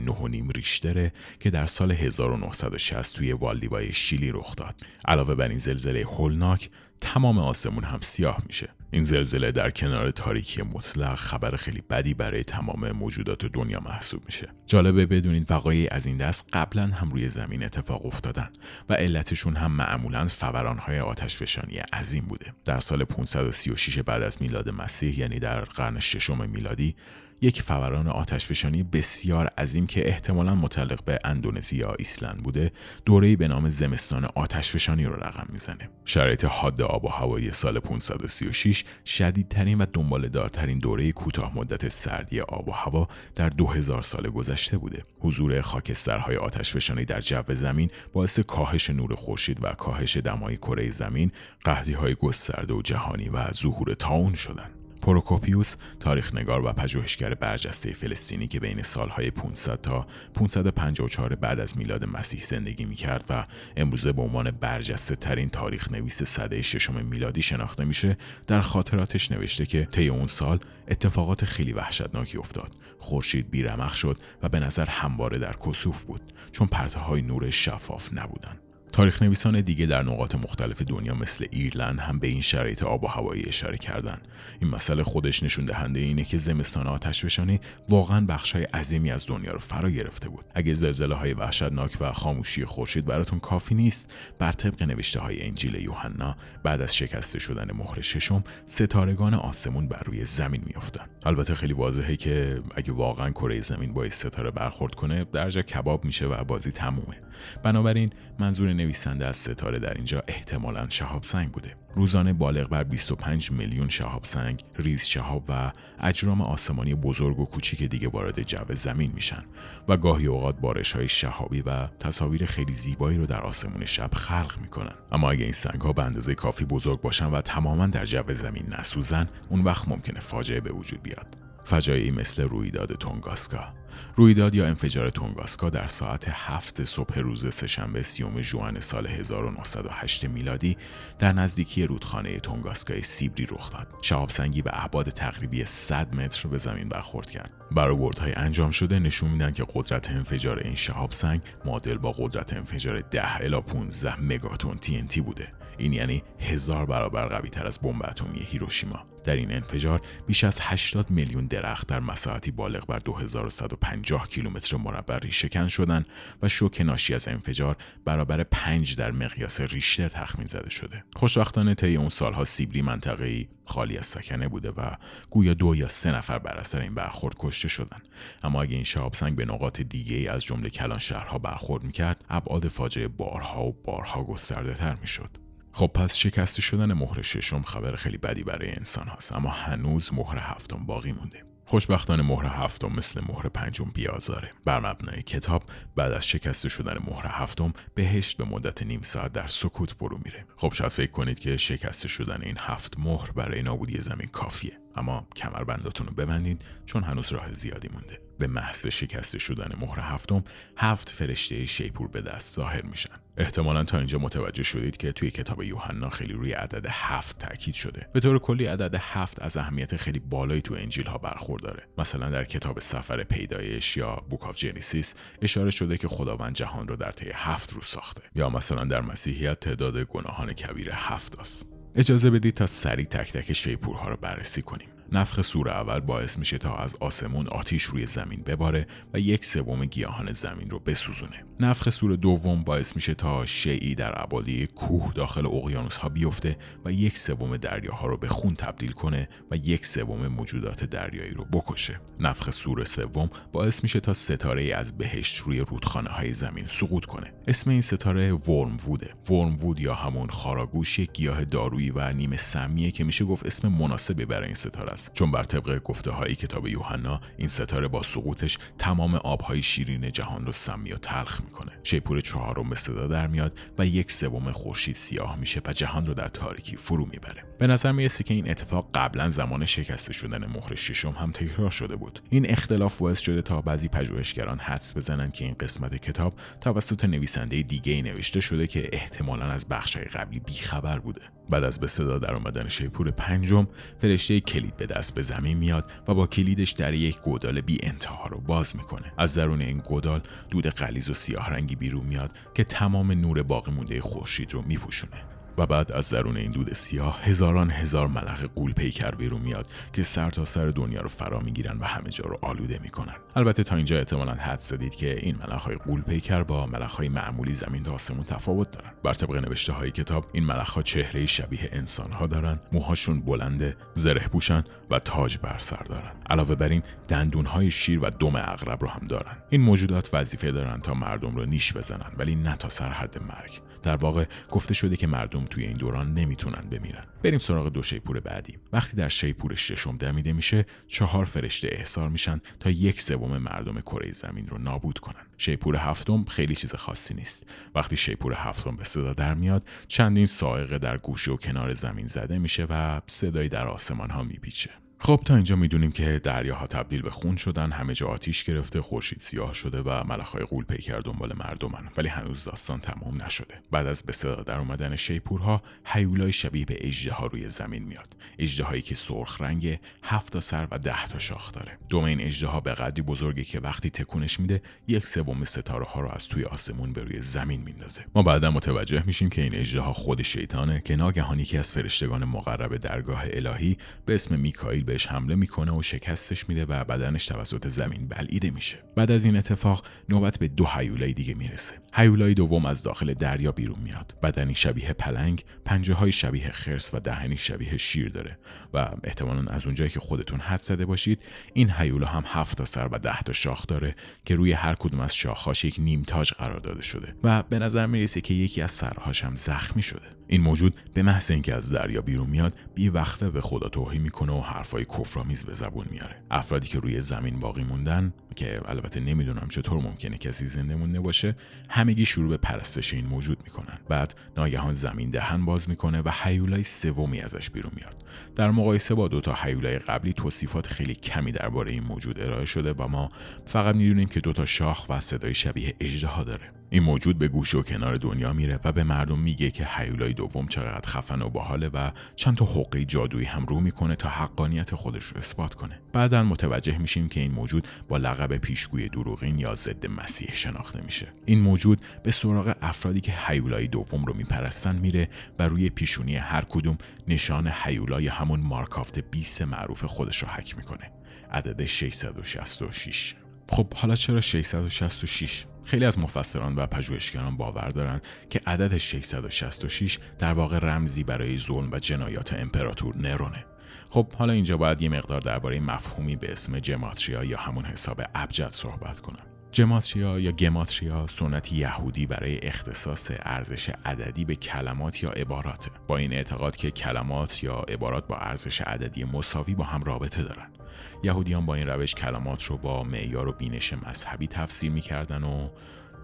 ریشتره 0.56 1.12
که 1.40 1.50
در 1.50 1.66
سال 1.66 1.92
1960 1.92 3.16
توی 3.16 3.32
والدیوای 3.32 3.92
شیلی 3.92 4.30
رخ 4.30 4.56
داد. 4.56 4.74
علاوه 5.04 5.34
بر 5.34 5.48
این 5.48 5.58
زلزله 5.58 6.02
هولناک 6.02 6.70
تمام 7.00 7.38
آسمون 7.38 7.84
هم 7.84 7.98
سیاه 8.02 8.42
میشه. 8.46 8.68
این 8.90 9.02
زلزله 9.02 9.52
در 9.52 9.70
کنار 9.70 10.10
تاریکی 10.10 10.62
مطلق 10.62 11.14
خبر 11.14 11.56
خیلی 11.56 11.82
بدی 11.90 12.14
برای 12.14 12.44
تمام 12.44 12.90
موجودات 12.90 13.46
دنیا 13.46 13.80
محسوب 13.80 14.22
میشه. 14.26 14.48
جالبه 14.66 15.06
بدونید 15.06 15.50
وقایعی 15.50 15.88
از 15.88 16.06
این 16.06 16.16
دست 16.16 16.48
قبلا 16.52 16.86
هم 16.86 17.10
روی 17.10 17.28
زمین 17.28 17.64
اتفاق 17.64 18.06
افتادن 18.06 18.50
و 18.88 18.94
علتشون 18.94 19.56
هم 19.56 19.72
معمولا 19.72 20.26
فورانهای 20.26 21.00
آتشفشانی 21.00 21.76
عظیم 21.76 22.24
بوده. 22.24 22.52
در 22.64 22.80
سال 22.80 23.04
536 23.04 23.98
بعد 23.98 24.22
از 24.22 24.42
میلاد 24.42 24.68
مسیح 24.68 25.18
یعنی 25.18 25.38
در 25.38 25.60
قرن 25.60 26.00
ششم 26.00 26.50
میلادی 26.50 26.94
یک 27.40 27.62
فوران 27.62 28.08
آتشفشانی 28.08 28.82
بسیار 28.82 29.46
عظیم 29.46 29.86
که 29.86 30.08
احتمالا 30.08 30.54
متعلق 30.54 31.04
به 31.04 31.18
اندونزی 31.24 31.76
یا 31.76 31.94
ایسلند 31.98 32.42
بوده 32.42 32.72
دوره‌ای 33.04 33.36
به 33.36 33.48
نام 33.48 33.68
زمستان 33.68 34.24
آتشفشانی 34.24 35.04
رو 35.04 35.14
رقم 35.14 35.46
می‌زنه. 35.52 35.90
شرایط 36.04 36.44
حاد 36.44 36.82
آب 36.82 37.04
و 37.04 37.08
هوایی 37.08 37.52
سال 37.52 37.80
536 37.80 38.84
شدیدترین 39.04 39.78
و 39.78 39.86
دنبال 39.92 40.28
دارترین 40.28 40.78
دوره 40.78 41.12
کوتاه 41.12 41.56
مدت 41.56 41.88
سردی 41.88 42.40
آب 42.40 42.68
و 42.68 42.72
هوا 42.72 43.08
در 43.34 43.48
2000 43.48 44.02
سال 44.02 44.30
گذشته 44.30 44.78
بوده. 44.78 45.04
حضور 45.20 45.60
خاکسترهای 45.60 46.36
آتشفشانی 46.36 47.04
در 47.04 47.20
جو 47.20 47.54
زمین 47.54 47.90
باعث 48.12 48.40
کاهش 48.40 48.90
نور 48.90 49.14
خورشید 49.14 49.58
و 49.64 49.72
کاهش 49.72 50.16
دمای 50.16 50.56
کره 50.56 50.90
زمین 50.90 51.32
قحطی 51.64 51.92
های 51.92 52.14
گسترده 52.14 52.74
و 52.74 52.82
جهانی 52.82 53.28
و 53.28 53.52
ظهور 53.52 53.94
تاون 53.94 54.34
شدند. 54.34 54.77
پروکوپیوس 55.00 55.76
تاریخ 56.00 56.34
نگار 56.34 56.64
و 56.64 56.72
پژوهشگر 56.72 57.34
برجسته 57.34 57.92
فلسطینی 57.92 58.48
که 58.48 58.60
بین 58.60 58.82
سالهای 58.82 59.30
500 59.30 59.80
تا 59.80 60.06
554 60.34 61.34
بعد 61.34 61.60
از 61.60 61.78
میلاد 61.78 62.04
مسیح 62.04 62.42
زندگی 62.42 62.84
می 62.84 62.94
کرد 62.94 63.24
و 63.28 63.44
امروزه 63.76 64.12
به 64.12 64.22
عنوان 64.22 64.50
برجسته 64.50 65.16
ترین 65.16 65.50
تاریخ 65.50 65.92
نویس 65.92 66.22
صده 66.22 66.62
ششم 66.62 67.04
میلادی 67.04 67.42
شناخته 67.42 67.84
میشه 67.84 68.16
در 68.46 68.60
خاطراتش 68.60 69.32
نوشته 69.32 69.66
که 69.66 69.84
طی 69.84 70.08
اون 70.08 70.26
سال 70.26 70.58
اتفاقات 70.88 71.44
خیلی 71.44 71.72
وحشتناکی 71.72 72.38
افتاد. 72.38 72.74
خورشید 72.98 73.50
بیرمق 73.50 73.94
شد 73.94 74.18
و 74.42 74.48
به 74.48 74.60
نظر 74.60 74.86
همواره 74.86 75.38
در 75.38 75.56
کسوف 75.66 76.02
بود 76.02 76.20
چون 76.52 76.66
پرتهای 76.66 77.04
های 77.04 77.22
نور 77.22 77.50
شفاف 77.50 78.08
نبودند. 78.12 78.67
تاریخ 78.92 79.22
نویسان 79.22 79.60
دیگه 79.60 79.86
در 79.86 80.02
نقاط 80.02 80.34
مختلف 80.34 80.82
دنیا 80.82 81.14
مثل 81.14 81.46
ایرلند 81.50 81.98
هم 81.98 82.18
به 82.18 82.26
این 82.26 82.40
شرایط 82.40 82.82
آب 82.82 83.04
و 83.04 83.06
هوایی 83.06 83.44
اشاره 83.46 83.76
کردن. 83.76 84.18
این 84.60 84.70
مسئله 84.70 85.02
خودش 85.02 85.42
نشون 85.42 85.64
دهنده 85.64 86.00
اینه 86.00 86.24
که 86.24 86.38
زمستان 86.38 86.86
آتش 86.86 87.24
فشانی 87.24 87.60
واقعا 87.88 88.26
بخشای 88.26 88.62
عظیمی 88.62 89.10
از 89.10 89.26
دنیا 89.26 89.52
رو 89.52 89.58
فرا 89.58 89.90
گرفته 89.90 90.28
بود. 90.28 90.44
اگه 90.54 90.74
زلزله 90.74 91.14
های 91.14 91.32
وحشتناک 91.34 91.96
و 92.00 92.12
خاموشی 92.12 92.64
خورشید 92.64 93.04
براتون 93.04 93.38
کافی 93.38 93.74
نیست، 93.74 94.14
بر 94.38 94.52
طبق 94.52 94.82
نوشته 94.82 95.20
های 95.20 95.42
انجیل 95.42 95.74
یوحنا 95.74 96.36
بعد 96.62 96.80
از 96.80 96.96
شکسته 96.96 97.38
شدن 97.38 97.70
مهر 97.74 98.00
ششم 98.00 98.44
ستارگان 98.66 99.34
آسمون 99.34 99.88
بر 99.88 100.02
روی 100.06 100.24
زمین 100.24 100.62
میافتن. 100.66 101.04
البته 101.26 101.54
خیلی 101.54 101.72
واضحه 101.72 102.16
که 102.16 102.62
اگه 102.74 102.92
واقعا 102.92 103.30
کره 103.30 103.60
زمین 103.60 103.92
با 103.92 104.10
ستاره 104.10 104.50
برخورد 104.50 104.94
کنه 104.94 105.24
درجا 105.24 105.62
کباب 105.62 106.04
میشه 106.04 106.26
و 106.26 106.44
بازی 106.44 106.70
تمومه. 106.70 107.16
بنابراین 107.62 108.10
منظور 108.38 108.72
نویسنده 108.88 109.26
از 109.26 109.36
ستاره 109.36 109.78
در 109.78 109.94
اینجا 109.94 110.22
احتمالا 110.28 110.88
شهاب 110.88 111.22
سنگ 111.22 111.52
بوده. 111.52 111.74
روزانه 111.94 112.32
بالغ 112.32 112.68
بر 112.68 112.84
25 112.84 113.50
میلیون 113.50 113.88
شهاب 113.88 114.24
سنگ، 114.24 114.64
ریز 114.76 115.04
شهاب 115.04 115.44
و 115.48 115.72
اجرام 116.00 116.40
آسمانی 116.40 116.94
بزرگ 116.94 117.38
و 117.38 117.44
کوچیک 117.44 117.82
دیگه 117.82 118.08
وارد 118.08 118.42
جو 118.42 118.74
زمین 118.74 119.12
میشن 119.14 119.44
و 119.88 119.96
گاهی 119.96 120.26
اوقات 120.26 120.60
بارش 120.60 120.92
های 120.92 121.08
شهابی 121.08 121.62
و 121.62 121.86
تصاویر 121.86 122.46
خیلی 122.46 122.72
زیبایی 122.72 123.18
رو 123.18 123.26
در 123.26 123.40
آسمون 123.40 123.84
شب 123.84 124.10
خلق 124.14 124.58
می‌کنن. 124.60 124.94
اما 125.12 125.30
اگه 125.30 125.42
این 125.42 125.52
سنگ 125.52 125.80
ها 125.80 125.92
به 125.92 126.04
اندازه 126.04 126.34
کافی 126.34 126.64
بزرگ 126.64 127.00
باشن 127.00 127.26
و 127.26 127.40
تماما 127.40 127.86
در 127.86 128.04
جو 128.04 128.34
زمین 128.34 128.74
نسوزن 128.78 129.28
اون 129.48 129.64
وقت 129.64 129.88
ممکنه 129.88 130.20
فاجعه 130.20 130.60
به 130.60 130.72
وجود 130.72 131.02
بیاد. 131.02 131.26
فجایعی 131.64 132.10
مثل 132.10 132.42
رویداد 132.42 132.92
تونگاسکا. 132.92 133.74
رویداد 134.16 134.54
یا 134.54 134.66
انفجار 134.66 135.10
تونگاسکا 135.10 135.70
در 135.70 135.86
ساعت 135.86 136.28
هفت 136.28 136.84
صبح 136.84 137.18
روز 137.18 137.54
سهشنبه 137.54 138.02
سیوم 138.02 138.40
جوان 138.40 138.80
سال 138.80 139.06
1908 139.06 140.24
میلادی 140.24 140.76
در 141.18 141.32
نزدیکی 141.32 141.86
رودخانه 141.86 142.40
تونگاسکای 142.40 143.02
سیبری 143.02 143.46
رخ 143.46 143.72
داد. 143.72 143.86
شهاب 144.02 144.30
سنگی 144.30 144.62
به 144.62 144.70
ابعاد 144.84 145.08
تقریبی 145.08 145.64
100 145.64 146.14
متر 146.14 146.48
به 146.48 146.58
زمین 146.58 146.88
برخورد 146.88 147.30
کرد. 147.30 147.50
برآوردهای 147.70 148.32
انجام 148.32 148.70
شده 148.70 148.98
نشون 148.98 149.30
میدن 149.30 149.52
که 149.52 149.64
قدرت 149.74 150.10
انفجار 150.10 150.58
این 150.58 150.74
شهاب 150.74 151.12
سنگ 151.12 151.40
معادل 151.64 151.98
با 151.98 152.12
قدرت 152.12 152.52
انفجار 152.52 152.98
10 153.00 153.36
الی 153.36 153.60
15 153.60 154.20
مگاتون 154.20 154.78
TNT 154.82 155.18
بوده. 155.18 155.52
این 155.78 155.92
یعنی 155.92 156.22
هزار 156.40 156.86
برابر 156.86 157.28
قوی 157.28 157.50
تر 157.50 157.66
از 157.66 157.78
بمب 157.78 158.02
اتمی 158.08 158.40
هیروشیما. 158.40 159.04
در 159.24 159.36
این 159.36 159.52
انفجار 159.52 160.00
بیش 160.26 160.44
از 160.44 160.58
80 160.62 161.10
میلیون 161.10 161.46
درخت 161.46 161.86
در 161.86 162.00
مساحتی 162.00 162.50
بالغ 162.50 162.86
بر 162.86 162.98
2150 162.98 164.28
کیلومتر 164.28 164.76
مربع 164.76 165.18
ریشهکن 165.18 165.68
شدند 165.68 166.06
و 166.42 166.48
شوک 166.48 166.80
ناشی 166.80 167.14
از 167.14 167.28
انفجار 167.28 167.76
برابر 168.04 168.42
5 168.42 168.96
در 168.96 169.10
مقیاس 169.10 169.60
ریشتر 169.60 170.08
تخمین 170.08 170.46
زده 170.46 170.70
شده. 170.70 171.04
خوشبختانه 171.16 171.74
طی 171.74 171.96
اون 171.96 172.08
سالها 172.08 172.44
سیبری 172.44 172.82
منطقه‌ای 172.82 173.48
خالی 173.64 173.98
از 173.98 174.06
سکنه 174.06 174.48
بوده 174.48 174.70
و 174.70 174.90
گویا 175.30 175.54
دو 175.54 175.76
یا 175.76 175.88
سه 175.88 176.12
نفر 176.12 176.38
بر 176.38 176.54
اثر 176.54 176.80
این 176.80 176.94
برخورد 176.94 177.34
کشته 177.38 177.68
شدن. 177.68 178.02
اما 178.42 178.62
اگه 178.62 178.74
این 178.74 178.84
شهاب 178.84 179.14
به 179.36 179.44
نقاط 179.44 179.80
دیگه 179.80 180.32
از 180.32 180.44
جمله 180.44 180.70
کلان 180.70 180.98
شهرها 180.98 181.38
برخورد 181.38 181.84
می‌کرد 181.84 182.24
ابعاد 182.28 182.68
فاجعه 182.68 183.08
بارها 183.08 183.64
و 183.64 183.76
بارها 183.84 184.24
گسترده 184.24 184.74
تر 184.74 184.94
می‌شد. 185.00 185.47
خب 185.78 185.86
پس 185.86 186.16
شکسته 186.16 186.62
شدن 186.62 186.92
مهر 186.92 187.22
ششم 187.22 187.62
خبر 187.62 187.96
خیلی 187.96 188.18
بدی 188.18 188.44
برای 188.44 188.70
انسان 188.70 189.08
هست 189.08 189.32
اما 189.32 189.50
هنوز 189.50 190.14
مهر 190.14 190.38
هفتم 190.38 190.86
باقی 190.86 191.12
مونده. 191.12 191.44
خوشبختانه 191.64 192.22
مهر 192.22 192.46
هفتم 192.46 192.88
مثل 192.88 193.20
مهر 193.28 193.48
پنجم 193.48 193.90
بیازاره. 193.94 194.50
بر 194.64 194.80
مبنای 194.80 195.22
کتاب 195.22 195.62
بعد 195.96 196.12
از 196.12 196.26
شکسته 196.26 196.68
شدن 196.68 196.96
مهر 197.06 197.26
هفتم 197.26 197.72
بهشت 197.94 198.36
به 198.36 198.44
مدت 198.44 198.82
نیم 198.82 199.02
ساعت 199.02 199.32
در 199.32 199.46
سکوت 199.46 199.90
فرو 199.90 200.18
میره. 200.24 200.46
خب 200.56 200.72
شاید 200.72 200.92
فکر 200.92 201.10
کنید 201.10 201.38
که 201.38 201.56
شکسته 201.56 202.08
شدن 202.08 202.42
این 202.42 202.56
هفت 202.58 202.98
مهر 202.98 203.30
برای 203.30 203.62
نابودی 203.62 204.00
زمین 204.00 204.28
کافیه. 204.32 204.78
اما 204.98 205.26
کمربنداتون 205.36 206.06
رو 206.06 206.14
ببندید 206.14 206.62
چون 206.86 207.02
هنوز 207.02 207.32
راه 207.32 207.52
زیادی 207.52 207.88
مونده. 207.92 208.20
به 208.38 208.46
محض 208.46 208.86
شکسته 208.86 209.38
شدن 209.38 209.72
مهر 209.80 210.00
هفتم 210.00 210.44
هفت 210.76 211.08
فرشته 211.08 211.66
شیپور 211.66 212.08
به 212.08 212.20
دست 212.20 212.54
ظاهر 212.54 212.82
میشن. 212.82 213.14
احتمالا 213.36 213.84
تا 213.84 213.98
اینجا 213.98 214.18
متوجه 214.18 214.62
شدید 214.62 214.96
که 214.96 215.12
توی 215.12 215.30
کتاب 215.30 215.62
یوحنا 215.62 216.08
خیلی 216.08 216.32
روی 216.32 216.52
عدد 216.52 216.86
هفت 216.90 217.38
تاکید 217.38 217.74
شده. 217.74 218.08
به 218.12 218.20
طور 218.20 218.38
کلی 218.38 218.66
عدد 218.66 218.94
هفت 218.94 219.42
از 219.42 219.56
اهمیت 219.56 219.96
خیلی 219.96 220.18
بالایی 220.18 220.62
تو 220.62 220.74
انجیل 220.74 221.06
ها 221.06 221.18
برخورداره. 221.18 221.88
مثلا 221.98 222.30
در 222.30 222.44
کتاب 222.44 222.80
سفر 222.80 223.24
پیدایش 223.24 223.96
یا 223.96 224.16
Book 224.30 224.46
of 224.46 224.56
Genesis 224.56 225.14
اشاره 225.42 225.70
شده 225.70 225.98
که 225.98 226.08
خداوند 226.08 226.54
جهان 226.54 226.88
رو 226.88 226.96
در 226.96 227.12
طی 227.12 227.30
هفت 227.34 227.72
روز 227.72 227.86
ساخته. 227.86 228.22
یا 228.34 228.48
مثلا 228.48 228.84
در 228.84 229.00
مسیحیت 229.00 229.60
تعداد 229.60 229.98
گناهان 229.98 230.48
کبیر 230.48 230.90
هفت 230.94 231.38
است. 231.38 231.77
اجازه 231.96 232.30
بدید 232.30 232.54
تا 232.54 232.66
سریع 232.66 233.06
تک 233.06 233.32
تک 233.32 233.52
شیپورها 233.52 234.08
رو 234.08 234.16
بررسی 234.16 234.62
کنیم. 234.62 234.88
نفخ 235.12 235.42
سور 235.42 235.68
اول 235.68 236.00
باعث 236.00 236.38
میشه 236.38 236.58
تا 236.58 236.76
از 236.76 236.96
آسمون 237.00 237.46
آتیش 237.46 237.82
روی 237.82 238.06
زمین 238.06 238.42
بباره 238.46 238.86
و 239.14 239.20
یک 239.20 239.44
سوم 239.44 239.84
گیاهان 239.84 240.32
زمین 240.32 240.70
رو 240.70 240.78
بسوزونه. 240.78 241.44
نفخ 241.60 241.90
سور 241.90 242.16
دوم 242.16 242.64
باعث 242.64 242.94
میشه 242.94 243.14
تا 243.14 243.46
شیعی 243.46 243.94
در 243.94 244.12
عبالی 244.12 244.66
کوه 244.66 245.12
داخل 245.12 245.46
اقیانوس 245.46 245.96
ها 245.96 246.08
بیفته 246.08 246.56
و 246.84 246.92
یک 246.92 247.16
سوم 247.16 247.56
دریاها 247.56 248.06
رو 248.06 248.16
به 248.16 248.28
خون 248.28 248.54
تبدیل 248.54 248.92
کنه 248.92 249.28
و 249.50 249.56
یک 249.56 249.86
سوم 249.86 250.26
موجودات 250.26 250.84
دریایی 250.84 251.30
رو 251.30 251.44
بکشه. 251.44 252.00
نفخ 252.20 252.50
سور 252.50 252.84
سوم 252.84 253.30
باعث 253.52 253.82
میشه 253.82 254.00
تا 254.00 254.12
ستاره 254.12 254.74
از 254.74 254.98
بهشت 254.98 255.38
روی 255.38 255.60
رودخانه 255.60 256.10
های 256.10 256.32
زمین 256.32 256.66
سقوط 256.66 257.04
کنه. 257.04 257.32
اسم 257.46 257.70
این 257.70 257.80
ستاره 257.80 258.32
ورم 258.32 258.76
ووده. 258.86 259.14
ورم 259.30 259.56
وود 259.56 259.80
یا 259.80 259.94
همون 259.94 260.30
خاراگوش 260.30 261.00
گیاه 261.00 261.44
دارویی 261.44 261.90
و 261.90 262.12
نیمه 262.12 262.36
سمیه 262.36 262.90
که 262.90 263.04
میشه 263.04 263.24
گفت 263.24 263.46
اسم 263.46 263.68
مناسبی 263.68 264.24
برای 264.24 264.46
این 264.46 264.54
ستاره 264.54 264.97
چون 265.14 265.30
بر 265.30 265.44
طبق 265.44 265.82
گفته 265.82 266.10
های 266.10 266.34
کتاب 266.34 266.66
یوحنا 266.66 267.20
این 267.36 267.48
ستاره 267.48 267.88
با 267.88 268.02
سقوطش 268.02 268.58
تمام 268.78 269.14
آبهای 269.14 269.62
شیرین 269.62 270.12
جهان 270.12 270.46
رو 270.46 270.52
سمی 270.52 270.92
و 270.92 270.96
تلخ 270.96 271.40
می‌کنه. 271.40 271.72
شیپور 271.82 272.20
چهارم 272.20 272.70
به 272.70 272.76
صدا 272.76 273.06
در 273.06 273.26
میاد 273.26 273.58
و 273.78 273.86
یک 273.86 274.10
سوم 274.10 274.52
خورشید 274.52 274.94
سیاه 274.94 275.36
میشه 275.36 275.60
و 275.66 275.72
جهان 275.72 276.06
رو 276.06 276.14
در 276.14 276.28
تاریکی 276.28 276.76
فرو 276.76 277.06
می‌بره. 277.06 277.47
به 277.58 277.66
نظر 277.66 277.92
می‌رسه 277.92 278.24
که 278.24 278.34
این 278.34 278.50
اتفاق 278.50 278.88
قبلا 278.94 279.30
زمان 279.30 279.64
شکسته 279.64 280.12
شدن 280.12 280.46
مهر 280.46 280.74
ششم 280.74 281.10
هم 281.10 281.32
تکرار 281.32 281.70
شده 281.70 281.96
بود؟ 281.96 282.20
این 282.30 282.50
اختلاف 282.50 282.98
باعث 282.98 283.20
شده 283.20 283.42
تا 283.42 283.60
بعضی 283.60 283.88
پژوهشگران 283.88 284.58
حدس 284.58 284.96
بزنن 284.96 285.30
که 285.30 285.44
این 285.44 285.54
قسمت 285.60 285.94
کتاب 285.94 286.34
توسط 286.60 287.04
نویسنده 287.04 287.62
دیگه 287.62 288.02
نوشته 288.02 288.40
شده 288.40 288.66
که 288.66 288.88
احتمالا 288.92 289.44
از 289.44 289.68
بخشهای 289.68 290.04
قبلی 290.04 290.40
بیخبر 290.40 290.98
بوده. 290.98 291.20
بعد 291.50 291.64
از 291.64 291.80
به 291.80 291.86
صدا 291.86 292.18
در 292.18 292.34
آمدن 292.34 292.68
شیپور 292.68 293.10
پنجم 293.10 293.68
فرشته 293.98 294.40
کلید 294.40 294.76
به 294.76 294.86
دست 294.86 295.14
به 295.14 295.22
زمین 295.22 295.56
میاد 295.56 295.90
و 296.08 296.14
با 296.14 296.26
کلیدش 296.26 296.70
در 296.70 296.94
یک 296.94 297.20
گودال 297.20 297.60
بی 297.60 297.78
انتها 297.82 298.26
رو 298.26 298.40
باز 298.40 298.76
می‌کنه. 298.76 299.12
از 299.18 299.34
درون 299.34 299.60
این 299.60 299.78
گودال 299.78 300.20
دود 300.50 300.68
غلیظ 300.68 301.10
و 301.10 301.14
سیاه 301.14 301.50
رنگی 301.50 301.76
بیرون 301.76 302.06
میاد 302.06 302.30
که 302.54 302.64
تمام 302.64 303.12
نور 303.12 303.42
باقی 303.42 303.72
مونده 303.72 304.00
خورشید 304.00 304.54
رو 304.54 304.62
میپوشونه. 304.62 305.37
و 305.58 305.66
بعد 305.66 305.92
از 305.92 306.10
درون 306.10 306.36
این 306.36 306.50
دود 306.50 306.72
سیاه 306.72 307.22
هزاران 307.22 307.70
هزار 307.70 308.06
ملخ 308.06 308.42
قول 308.42 308.72
پیکر 308.72 309.10
بیرون 309.10 309.40
میاد 309.40 309.66
که 309.92 310.02
سر 310.02 310.30
تا 310.30 310.44
سر 310.44 310.66
دنیا 310.66 311.00
رو 311.00 311.08
فرا 311.08 311.40
می‌گیرن 311.40 311.78
و 311.78 311.84
همه 311.84 312.10
جا 312.10 312.24
رو 312.24 312.38
آلوده 312.42 312.78
می‌کنن. 312.82 313.14
البته 313.36 313.62
تا 313.62 313.76
اینجا 313.76 313.98
احتمالا 313.98 314.32
حد 314.32 314.60
زدید 314.60 314.94
که 314.94 315.18
این 315.18 315.36
ملخ 315.36 315.64
های 315.64 315.76
قول 315.76 316.00
پیکر 316.00 316.42
با 316.42 316.66
ملخ 316.66 316.94
های 316.94 317.08
معمولی 317.08 317.54
زمین 317.54 317.82
تا 317.82 317.92
آسمون 317.92 318.24
تفاوت 318.24 318.70
دارن. 318.70 318.90
بر 319.02 319.12
طبق 319.12 319.36
نوشته 319.36 319.72
های 319.72 319.90
کتاب 319.90 320.26
این 320.32 320.44
ملخ 320.44 320.70
ها 320.70 320.82
چهره 320.82 321.26
شبیه 321.26 321.68
انسان 321.72 322.12
ها 322.12 322.26
دارن 322.26 322.60
موهاشون 322.72 323.20
بلنده 323.20 323.76
زره 323.94 324.28
پوشن 324.28 324.64
و 324.90 324.98
تاج 324.98 325.38
بر 325.38 325.58
سر 325.58 325.82
دارن. 325.82 326.12
علاوه 326.30 326.54
بر 326.54 326.68
این 326.68 326.82
دندون 327.08 327.46
های 327.46 327.70
شیر 327.70 328.04
و 328.04 328.10
دم 328.10 328.36
اغرب 328.36 328.82
رو 328.82 328.88
هم 328.88 329.06
دارن. 329.06 329.36
این 329.50 329.60
موجودات 329.60 330.10
وظیفه 330.12 330.50
دارن 330.50 330.80
تا 330.80 330.94
مردم 330.94 331.36
رو 331.36 331.44
نیش 331.44 331.72
بزنن 331.72 332.12
ولی 332.18 332.34
نه 332.34 332.56
تا 332.56 332.68
سر 332.68 332.88
حد 332.92 333.22
مرگ. 333.22 333.60
در 333.82 333.96
واقع 333.96 334.24
گفته 334.50 334.74
شده 334.74 334.96
که 334.96 335.06
مردم 335.06 335.44
توی 335.44 335.64
این 335.64 335.76
دوران 335.76 336.14
نمی‌تونن 336.14 336.68
بمیرن. 336.70 337.04
بریم 337.22 337.38
سراغ 337.38 337.68
دو 337.68 337.82
شیپور 337.82 338.20
بعدی. 338.20 338.58
وقتی 338.72 338.96
در 338.96 339.08
شیپور 339.08 339.54
ششم 339.54 339.96
دمیده 339.96 340.32
میشه 340.32 340.66
چهار 340.88 341.24
فرشته 341.24 341.68
احضار 341.72 342.08
میشن 342.08 342.40
تا 342.60 342.70
یک 342.70 343.00
سوم 343.00 343.38
مردم 343.38 343.80
کره 343.80 344.12
زمین 344.12 344.46
رو 344.46 344.58
نابود 344.58 344.98
کنن. 344.98 345.26
شیپور 345.38 345.76
هفتم 345.76 346.24
خیلی 346.24 346.54
چیز 346.54 346.74
خاصی 346.74 347.14
نیست. 347.14 347.46
وقتی 347.74 347.96
شیپور 347.96 348.32
هفتم 348.32 348.76
به 348.76 348.84
صدا 348.84 349.12
در 349.12 349.34
میاد 349.34 349.64
چندین 349.88 350.26
سائقه 350.26 350.78
در 350.78 350.98
گوشه 350.98 351.32
و 351.32 351.36
کنار 351.36 351.74
زمین 351.74 352.06
زده 352.06 352.38
میشه 352.38 352.66
و 352.70 353.00
صدایی 353.06 353.48
در 353.48 353.68
آسمان 353.68 354.10
ها 354.10 354.22
میپیچه. 354.22 354.70
خب 355.00 355.20
تا 355.24 355.34
اینجا 355.34 355.56
می‌دونیم 355.56 355.92
که 355.92 356.20
دریاها 356.22 356.66
تبدیل 356.66 357.02
به 357.02 357.10
خون 357.10 357.36
شدن 357.36 357.72
همه 357.72 357.92
جا 357.92 358.06
آتیش 358.06 358.44
گرفته 358.44 358.82
خورشید 358.82 359.18
سیاه 359.18 359.54
شده 359.54 359.82
و 359.82 360.04
ملخهای 360.04 360.44
قول 360.44 360.64
پیکر 360.64 360.98
دنبال 360.98 361.32
مردمن. 361.36 361.88
ولی 361.96 362.08
هنوز 362.08 362.44
داستان 362.44 362.78
تمام 362.78 363.22
نشده. 363.22 363.54
بعد 363.70 363.86
از 363.86 364.02
به 364.02 364.12
صدا 364.12 364.42
در 364.42 364.58
اومدن 364.58 364.96
شیپورها 364.96 365.62
حیولای 365.84 366.32
شبیه 366.32 366.64
به 366.64 366.92
ها 367.12 367.26
روی 367.26 367.48
زمین 367.48 367.82
میاد. 367.82 368.16
هایی 368.64 368.82
که 368.82 368.94
سرخ 368.94 369.40
رنگ 369.40 369.78
هفت 370.02 370.32
تا 370.32 370.40
سر 370.40 370.68
و 370.70 370.78
ده 370.78 371.06
تا 371.06 371.18
شاخ 371.18 371.52
داره. 371.52 371.78
دوم 371.88 372.04
این 372.04 372.32
ها 372.44 372.60
به 372.60 372.74
قدری 372.74 373.02
بزرگه 373.02 373.44
که 373.44 373.60
وقتی 373.60 373.90
تکونش 373.90 374.40
میده 374.40 374.62
یک 374.88 375.06
سوم 375.06 375.44
ستاره 375.44 375.84
ها 375.84 376.00
رو 376.00 376.08
از 376.08 376.28
توی 376.28 376.44
آسمون 376.44 376.92
به 376.92 377.04
روی 377.04 377.20
زمین 377.20 377.60
میندازه. 377.60 378.04
ما 378.14 378.22
بعدا 378.22 378.50
متوجه 378.50 379.02
میشیم 379.06 379.28
که 379.28 379.42
این 379.42 379.78
ها 379.78 379.92
خود 379.92 380.22
شیطانه 380.22 380.82
که 380.84 380.96
ناگهان 380.96 381.40
یکی 381.40 381.58
از 381.58 381.72
فرشتگان 381.72 382.24
مقرب 382.24 382.76
درگاه 382.76 383.22
الهی 383.24 383.76
به 384.06 384.14
اسم 384.14 384.40
میکائیل 384.40 384.84
بهش 384.88 385.06
حمله 385.06 385.34
می‌کنه 385.34 385.72
و 385.72 385.82
شکستش 385.82 386.48
میده 386.48 386.64
و 386.64 386.84
بدنش 386.84 387.26
توسط 387.26 387.68
زمین 387.68 388.08
بلعیده 388.08 388.50
میشه. 388.50 388.78
بعد 388.96 389.10
از 389.10 389.24
این 389.24 389.36
اتفاق 389.36 389.86
نوبت 390.08 390.38
به 390.38 390.48
دو 390.48 390.66
حیولای 390.66 391.12
دیگه 391.12 391.34
می‌رسه. 391.34 391.74
حیولای 391.92 392.34
دوم 392.34 392.66
از 392.66 392.82
داخل 392.82 393.14
دریا 393.14 393.52
بیرون 393.52 393.78
میاد. 393.84 394.14
بدنی 394.22 394.54
شبیه 394.54 394.92
پلنگ 394.92 395.44
پنجه 395.64 395.94
های 395.94 396.12
شبیه 396.12 396.50
خرس 396.50 396.94
و 396.94 397.00
دهنی 397.00 397.36
شبیه 397.36 397.76
شیر 397.76 398.08
داره. 398.08 398.38
و 398.74 398.90
احتمالا 399.04 399.50
از 399.50 399.66
اونجایی 399.66 399.90
که 399.90 400.00
خودتون 400.00 400.40
حد 400.40 400.62
زده 400.62 400.86
باشید 400.86 401.22
این 401.52 401.70
حیولا 401.70 402.06
هم 402.06 402.24
هفت 402.26 402.58
تا 402.58 402.64
سر 402.64 402.88
و 402.92 402.98
ده 402.98 403.22
تا 403.22 403.32
شاخ 403.32 403.66
داره 403.66 403.94
که 404.24 404.34
روی 404.34 404.52
هر 404.52 404.74
کدوم 404.74 405.00
از 405.00 405.14
شاخهاش 405.14 405.64
یک 405.64 405.76
نیم 405.78 406.02
تاج 406.02 406.32
قرار 406.32 406.58
داده 406.58 406.82
شده. 406.82 407.14
و 407.24 407.42
به 407.42 407.58
نظر 407.58 407.86
می‌رسه 407.86 408.20
که 408.20 408.34
یکی 408.34 408.62
از 408.62 408.70
سرهاش 408.70 409.24
هم 409.24 409.36
زخمی 409.36 409.82
شده. 409.82 410.17
این 410.28 410.40
موجود 410.40 410.74
به 410.94 411.02
محض 411.02 411.30
اینکه 411.30 411.54
از 411.54 411.70
دریا 411.70 412.00
بیرون 412.00 412.30
میاد 412.30 412.54
بی 412.74 412.88
وقفه 412.88 413.30
به 413.30 413.40
خدا 413.40 413.68
توهین 413.68 414.02
می‌کنه 414.02 414.32
و 414.32 414.40
حرفای 414.40 414.84
کفرآمیز 414.84 415.44
به 415.44 415.54
زبون 415.54 415.86
میاره. 415.90 416.22
افرادی 416.30 416.68
که 416.68 416.78
روی 416.78 417.00
زمین 417.00 417.40
باقی 417.40 417.64
موندن 417.64 418.12
که 418.36 418.60
البته 418.64 419.00
نمی‌دونم 419.00 419.48
چطور 419.48 419.82
ممکنه 419.82 420.18
کسی 420.18 420.46
زنده 420.46 420.74
مونده 420.74 421.00
باشه 421.00 421.36
همگی 421.68 422.06
شروع 422.06 422.28
به 422.28 422.36
پرستش 422.36 422.94
این 422.94 423.06
موجود 423.06 423.38
می‌کنن. 423.44 423.78
بعد 423.88 424.14
ناگهان 424.36 424.74
زمین 424.74 425.10
دهن 425.10 425.44
باز 425.44 425.68
می‌کنه 425.68 426.00
و 426.00 426.10
حیولای 426.22 426.64
سومی 426.64 427.20
ازش 427.20 427.50
بیرون 427.50 427.72
میاد. 427.76 428.04
در 428.36 428.50
مقایسه 428.50 428.94
با 428.94 429.08
دوتا 429.08 429.34
حیولای 429.34 429.78
قبلی 429.78 430.12
توصیفات 430.12 430.66
خیلی 430.66 430.94
کمی 430.94 431.32
درباره 431.32 431.72
این 431.72 431.84
موجود 431.84 432.20
ارائه 432.20 432.44
شده 432.44 432.72
و 432.72 432.88
ما 432.88 433.08
فقط 433.46 433.74
می‌دونیم 433.74 434.08
که 434.08 434.20
دوتا 434.20 434.46
شاخ 434.46 434.86
و 434.88 435.00
صدای 435.00 435.34
شبیه 435.34 435.74
اژدها 435.80 436.24
داره. 436.24 436.57
این 436.70 436.82
موجود 436.82 437.18
به 437.18 437.28
گوش 437.28 437.54
و 437.54 437.62
کنار 437.62 437.96
دنیا 437.96 438.32
میره 438.32 438.60
و 438.64 438.72
به 438.72 438.84
مردم 438.84 439.18
میگه 439.18 439.50
که 439.50 439.64
حیولای 439.64 440.12
دوم 440.12 440.48
چقدر 440.48 440.90
خفن 440.90 441.22
و 441.22 441.28
باحاله 441.28 441.68
و 441.68 441.90
چند 442.16 442.36
تا 442.36 442.44
حقه 442.44 442.84
جادویی 442.84 443.26
هم 443.26 443.46
رو 443.46 443.60
می‌کنه 443.60 443.94
تا 443.94 444.08
حقانیت 444.08 444.74
خودش 444.74 445.04
رو 445.04 445.18
اثبات 445.18 445.54
کنه. 445.54 445.80
بعدا 445.92 446.22
متوجه 446.22 446.78
میشیم 446.78 447.08
که 447.08 447.20
این 447.20 447.30
موجود 447.30 447.68
با 447.88 447.96
لقب 447.96 448.36
پیشگوی 448.36 448.88
دروغین 448.88 449.38
یا 449.38 449.54
ضد 449.54 449.86
مسیح 449.86 450.28
شناخته 450.32 450.80
میشه. 450.80 451.08
این 451.26 451.40
موجود 451.40 451.80
به 452.02 452.10
سراغ 452.10 452.54
افرادی 452.62 453.00
که 453.00 453.12
حیولای 453.12 453.66
دوم 453.66 454.04
رو 454.04 454.14
میپرستن 454.14 454.76
میره 454.76 455.08
و 455.38 455.42
روی 455.42 455.70
پیشونی 455.70 456.16
هر 456.16 456.44
کدوم 456.48 456.78
نشان 457.08 457.48
حیولای 457.48 458.08
همون 458.08 458.40
مارکافت 458.40 458.98
20 458.98 459.42
معروف 459.42 459.84
خودش 459.84 460.18
رو 460.18 460.28
حک 460.28 460.56
می‌کنه. 460.56 460.90
عدد 461.32 461.64
666 461.64 463.14
خب 463.48 463.74
حالا 463.74 463.96
چرا 463.96 464.20
666 464.20 465.46
خیلی 465.68 465.84
از 465.84 465.98
مفسران 465.98 466.54
و 466.54 466.66
پژوهشگران 466.66 467.36
باور 467.36 467.68
دارند 467.68 468.02
که 468.30 468.40
عدد 468.46 468.76
666 468.76 469.98
در 470.18 470.32
واقع 470.32 470.58
رمزی 470.58 471.04
برای 471.04 471.38
ظلم 471.38 471.68
و 471.72 471.78
جنایات 471.78 472.32
امپراتور 472.32 472.96
نرونه. 472.96 473.44
خب 473.90 474.12
حالا 474.12 474.32
اینجا 474.32 474.56
باید 474.56 474.82
یه 474.82 474.88
مقدار 474.88 475.20
درباره 475.20 475.60
مفهومی 475.60 476.16
به 476.16 476.32
اسم 476.32 476.58
جماتریا 476.58 477.24
یا 477.24 477.38
همون 477.38 477.64
حساب 477.64 478.02
ابجد 478.14 478.50
صحبت 478.52 479.00
کنم. 479.00 479.26
جماتریا 479.52 480.18
یا 480.18 480.32
گماتریا 480.32 481.06
سنت 481.06 481.52
یهودی 481.52 482.06
برای 482.06 482.38
اختصاص 482.38 483.10
ارزش 483.22 483.70
عددی 483.84 484.24
به 484.24 484.34
کلمات 484.34 485.02
یا 485.02 485.10
عبارات 485.10 485.68
با 485.86 485.96
این 485.96 486.12
اعتقاد 486.12 486.56
که 486.56 486.70
کلمات 486.70 487.44
یا 487.44 487.64
عبارات 487.68 488.06
با 488.06 488.16
ارزش 488.16 488.60
عددی 488.60 489.04
مساوی 489.04 489.54
با 489.54 489.64
هم 489.64 489.82
رابطه 489.82 490.22
دارند. 490.22 490.57
یهودیان 491.02 491.46
با 491.46 491.54
این 491.54 491.66
روش 491.66 491.94
کلمات 491.94 492.44
رو 492.44 492.56
با 492.56 492.82
معیار 492.82 493.28
و 493.28 493.32
بینش 493.32 493.72
مذهبی 493.72 494.26
تفسیر 494.26 494.70
می‌کردن 494.70 495.24
و 495.24 495.48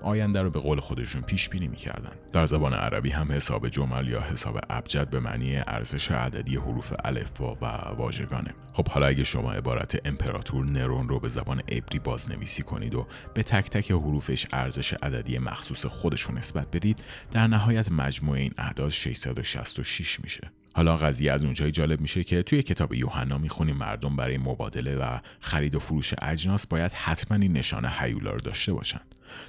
آینده 0.02 0.42
رو 0.42 0.50
به 0.50 0.60
قول 0.60 0.80
خودشون 0.80 1.22
پیش 1.22 1.48
بینی 1.48 1.68
می‌کردن. 1.68 2.12
در 2.32 2.46
زبان 2.46 2.74
عربی 2.74 3.10
هم 3.10 3.32
حساب 3.32 3.68
جمل 3.68 4.08
یا 4.08 4.20
حساب 4.20 4.60
ابجد 4.70 5.10
به 5.10 5.20
معنی 5.20 5.56
ارزش 5.56 6.10
عددی 6.10 6.56
حروف 6.56 6.92
الفبا 7.04 7.54
و 7.54 7.66
واژگانه. 7.96 8.54
خب 8.72 8.88
حالا 8.88 9.06
اگه 9.06 9.24
شما 9.24 9.52
عبارت 9.52 10.00
امپراتور 10.04 10.64
نرون 10.64 11.08
رو 11.08 11.20
به 11.20 11.28
زبان 11.28 11.60
عبری 11.60 11.98
بازنویسی 11.98 12.62
کنید 12.62 12.94
و 12.94 13.06
به 13.34 13.42
تک 13.42 13.70
تک 13.70 13.90
حروفش 13.90 14.46
ارزش 14.52 14.92
عددی 14.92 15.38
مخصوص 15.38 15.86
خودشون 15.86 16.38
نسبت 16.38 16.70
بدید 16.70 17.02
در 17.30 17.46
نهایت 17.46 17.92
مجموع 17.92 18.36
این 18.36 18.52
اعداد 18.58 18.88
666 18.88 20.20
میشه. 20.20 20.50
حالا 20.74 20.96
قضیه 20.96 21.32
از 21.32 21.44
اونجایی 21.44 21.72
جالب 21.72 22.00
میشه 22.00 22.24
که 22.24 22.42
توی 22.42 22.62
کتاب 22.62 22.94
یوحنا 22.94 23.38
می‌خونیم 23.38 23.76
مردم 23.76 24.16
برای 24.16 24.38
مبادله 24.38 24.96
و 24.96 25.18
خرید 25.40 25.74
و 25.74 25.78
فروش 25.78 26.14
اجناس 26.22 26.66
باید 26.66 26.92
حتما 26.92 27.38
این 27.38 27.52
نشان 27.52 27.90
هیولا 27.98 28.30
رو 28.30 28.40
داشته 28.40 28.72
باشن. 28.72 29.00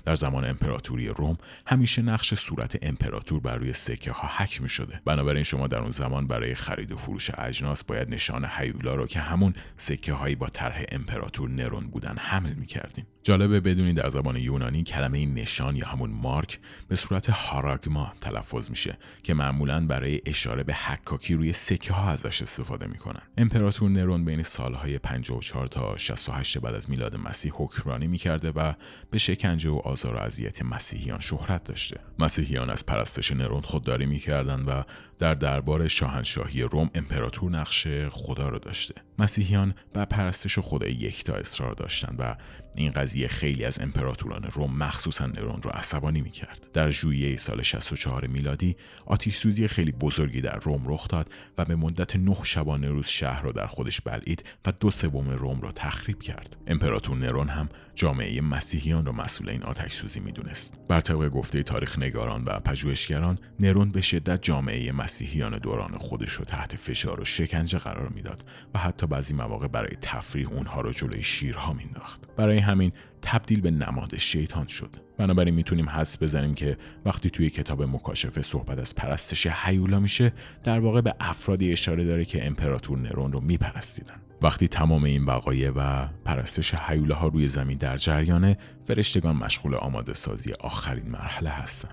در 0.06 0.16
زمان 0.16 0.46
امپراتوری 0.46 1.08
روم 1.08 1.38
همیشه 1.68 2.02
نقش 2.02 2.34
صورت 2.34 2.78
امپراتور 2.82 3.40
بر 3.40 3.58
روی 3.58 3.74
سکه 3.74 4.12
ها 4.12 4.30
حک 4.38 4.62
می 4.62 4.70
شده 4.70 5.02
بنابراین 5.06 5.44
شما 5.44 5.68
در 5.68 5.78
اون 5.78 5.92
زمان 5.92 6.28
برای 6.28 6.56
خرید 6.56 6.92
و 6.92 6.98
فروش 6.98 7.32
اجناس 7.38 7.84
باید 7.84 8.10
نشان 8.10 8.50
هیولا 8.58 8.96
رو 8.96 9.08
که 9.08 9.20
همون 9.20 9.54
سکه 9.78 10.14
هایی 10.14 10.36
با 10.36 10.48
طرح 10.48 10.84
امپراتور 10.92 11.50
نرون 11.50 11.88
بودن 11.88 12.18
حمل 12.18 12.54
می 12.54 12.66
کردیم 12.66 13.06
جالبه 13.26 13.60
بدونید 13.60 13.96
در 13.96 14.10
زبان 14.10 14.38
یونانی 14.38 14.84
کلمه 14.84 15.18
این 15.18 15.34
نشان 15.34 15.76
یا 15.76 15.88
همون 15.88 16.10
مارک 16.12 16.60
به 16.88 16.96
صورت 16.96 17.30
هاراگما 17.30 18.14
تلفظ 18.22 18.70
میشه 18.70 18.98
که 19.24 19.34
معمولا 19.34 19.86
برای 19.88 20.22
اشاره 20.26 20.64
به 20.64 20.74
حکاکی 20.74 21.34
روی 21.34 21.54
سکه 21.54 21.94
ها 21.94 22.10
ازش 22.10 22.42
استفاده 22.42 22.88
می‌کنن. 22.88 23.22
امپراتور 23.38 23.90
نرون 23.90 24.26
بین 24.26 24.44
سالهای 24.44 24.98
54 25.00 25.68
تا 25.68 25.98
68 25.98 26.58
بعد 26.58 26.76
از 26.76 26.90
میلاد 26.90 27.16
مسیح 27.16 27.52
حکمرانی 27.56 28.08
می‌کرده 28.08 28.52
و 28.52 28.74
به 29.12 29.18
شکنجه 29.18 29.70
و 29.70 29.76
آزار 29.76 30.16
و 30.16 30.18
اذیت 30.18 30.62
مسیحیان 30.62 31.20
شهرت 31.20 31.64
داشته. 31.64 32.00
مسیحیان 32.20 32.70
از 32.70 32.86
پرستش 32.86 33.32
نرون 33.32 33.62
خودداری 33.62 34.06
می‌کردند 34.06 34.68
و 34.68 34.84
در 35.20 35.34
دربار 35.34 35.88
شاهنشاهی 35.88 36.62
روم 36.62 36.90
امپراتور 36.96 37.52
نقش 37.52 37.88
خدا 38.10 38.50
را 38.50 38.58
داشته. 38.58 38.96
مسیحیان 39.20 39.76
بر 39.94 40.06
پرستش 40.06 40.60
خدای 40.60 40.92
یکتا 40.92 41.34
اصرار 41.34 41.74
داشتند 41.74 42.16
و 42.20 42.36
این 42.76 42.92
قضیه 42.92 43.28
خیلی 43.28 43.66
از 43.66 43.80
امپراتوران 43.82 44.44
روم 44.44 44.78
مخصوصا 44.78 45.26
نرون 45.26 45.62
رو 45.62 45.70
عصبانی 45.70 46.22
می‌کرد. 46.22 46.68
در 46.74 46.90
ژوئیه 46.90 47.38
سال 47.38 47.62
64 47.62 48.28
میلادی 48.28 48.76
آتیش 49.06 49.36
سوزی 49.36 49.68
خیلی 49.68 49.92
بزرگی 49.92 50.42
در 50.42 50.60
روم 50.60 50.82
رخ 50.86 51.08
داد 51.08 51.32
و 51.58 51.66
به 51.66 51.76
مدت 51.76 52.16
نه 52.16 52.38
شبانه 52.44 52.90
روز 52.90 53.08
شهر 53.08 53.42
را 53.42 53.52
در 53.52 53.68
خودش 53.68 54.02
بلعید 54.02 54.44
و 54.66 54.74
دو 54.80 54.90
سوم 54.90 55.30
روم 55.30 55.62
را 55.62 55.72
تخریب 55.72 56.22
کرد. 56.22 56.58
امپراتور 56.68 57.18
نرون 57.18 57.50
هم 57.50 57.70
جامعه 57.96 58.42
مسیحیان 58.42 59.06
را 59.06 59.12
مسئول 59.12 59.50
این 59.50 59.64
آتش 59.64 59.94
سوزی 59.94 60.20
می‌دونست. 60.20 60.74
بر 60.88 61.02
طبق 61.02 61.30
گفته 61.30 61.64
تاریخ 61.64 62.00
نگاران 62.00 62.44
و 62.44 62.60
پژوهشگران 62.60 63.40
نرون 63.60 63.92
به 63.92 64.02
شدت 64.02 64.42
جامعه 64.42 64.92
مسیحیان 65.06 65.58
دوران 65.58 65.98
خودش 65.98 66.32
رو 66.32 66.46
تحت 66.46 66.76
فشار 66.76 67.22
و 67.22 67.26
شکنجه 67.26 67.78
قرار 67.78 68.10
می‌داد 68.10 68.46
و 68.74 68.80
حتی 68.80 69.08
بعضی 69.08 69.34
مواقع 69.34 69.68
برای 69.68 69.96
تفریح 70.02 70.50
اونها 70.50 70.82
رو 70.82 70.92
جلوی 70.92 71.24
شیرها 71.24 71.74
مینداخت. 71.74 72.36
برای 72.38 72.58
همین 72.58 72.92
تبدیل 73.22 73.62
به 73.62 73.72
نماد 73.72 74.18
شیطان 74.18 74.68
شد. 74.68 74.90
بنابراین 75.18 75.56
می‌تونیم 75.56 75.90
حدس 75.90 76.24
بزنیم 76.24 76.56
که 76.56 76.78
وقتی 77.06 77.30
توی 77.30 77.50
کتاب 77.50 77.84
مکاشفه 77.84 78.42
صحبت 78.42 78.80
از 78.80 78.96
پرستش 78.96 79.48
حیولا 79.48 80.00
میشه 80.00 80.34
در 80.64 80.80
واقع 80.80 81.02
به 81.02 81.16
افرادی 81.20 81.72
اشاره 81.72 82.06
داره 82.06 82.26
که 82.26 82.48
امپراتور 82.48 82.98
نرون 82.98 83.32
رو 83.32 83.42
میپرستیدن. 83.42 84.22
وقتی 84.46 84.68
تمام 84.68 85.04
این 85.04 85.26
وقایع 85.26 85.72
و 85.76 86.08
پرستش 86.26 86.76
حیوله 86.76 87.14
ها 87.14 87.28
روی 87.28 87.48
زمین 87.48 87.78
در 87.78 87.98
جریانه 87.98 88.58
فرشتگان 88.88 89.36
مشغول 89.36 89.76
آماده 89.76 90.14
سازی 90.14 90.54
آخرین 90.54 91.10
مرحله 91.10 91.50
هستن 91.50 91.90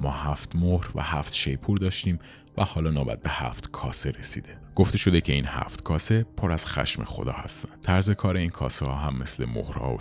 ما 0.00 0.10
هفت 0.10 0.56
مهر 0.56 0.90
و 0.94 1.02
هفت 1.02 1.34
شیپور 1.34 1.78
داشتیم 1.78 2.18
و 2.58 2.64
حالا 2.64 2.90
نوبت 2.90 3.22
به 3.22 3.30
هفت 3.30 3.70
کاسه 3.70 4.10
رسیده. 4.10 4.58
گفته 4.76 4.98
شده 4.98 5.20
که 5.20 5.32
این 5.32 5.46
هفت 5.46 5.82
کاسه 5.82 6.26
پر 6.36 6.52
از 6.52 6.66
خشم 6.66 7.04
خدا 7.04 7.32
هستند. 7.32 7.80
طرز 7.82 8.10
کار 8.10 8.36
این 8.36 8.50
کاسه 8.50 8.86
ها 8.86 8.94
هم 8.94 9.18
مثل 9.18 9.44
مهرها 9.44 9.94
و 9.94 9.98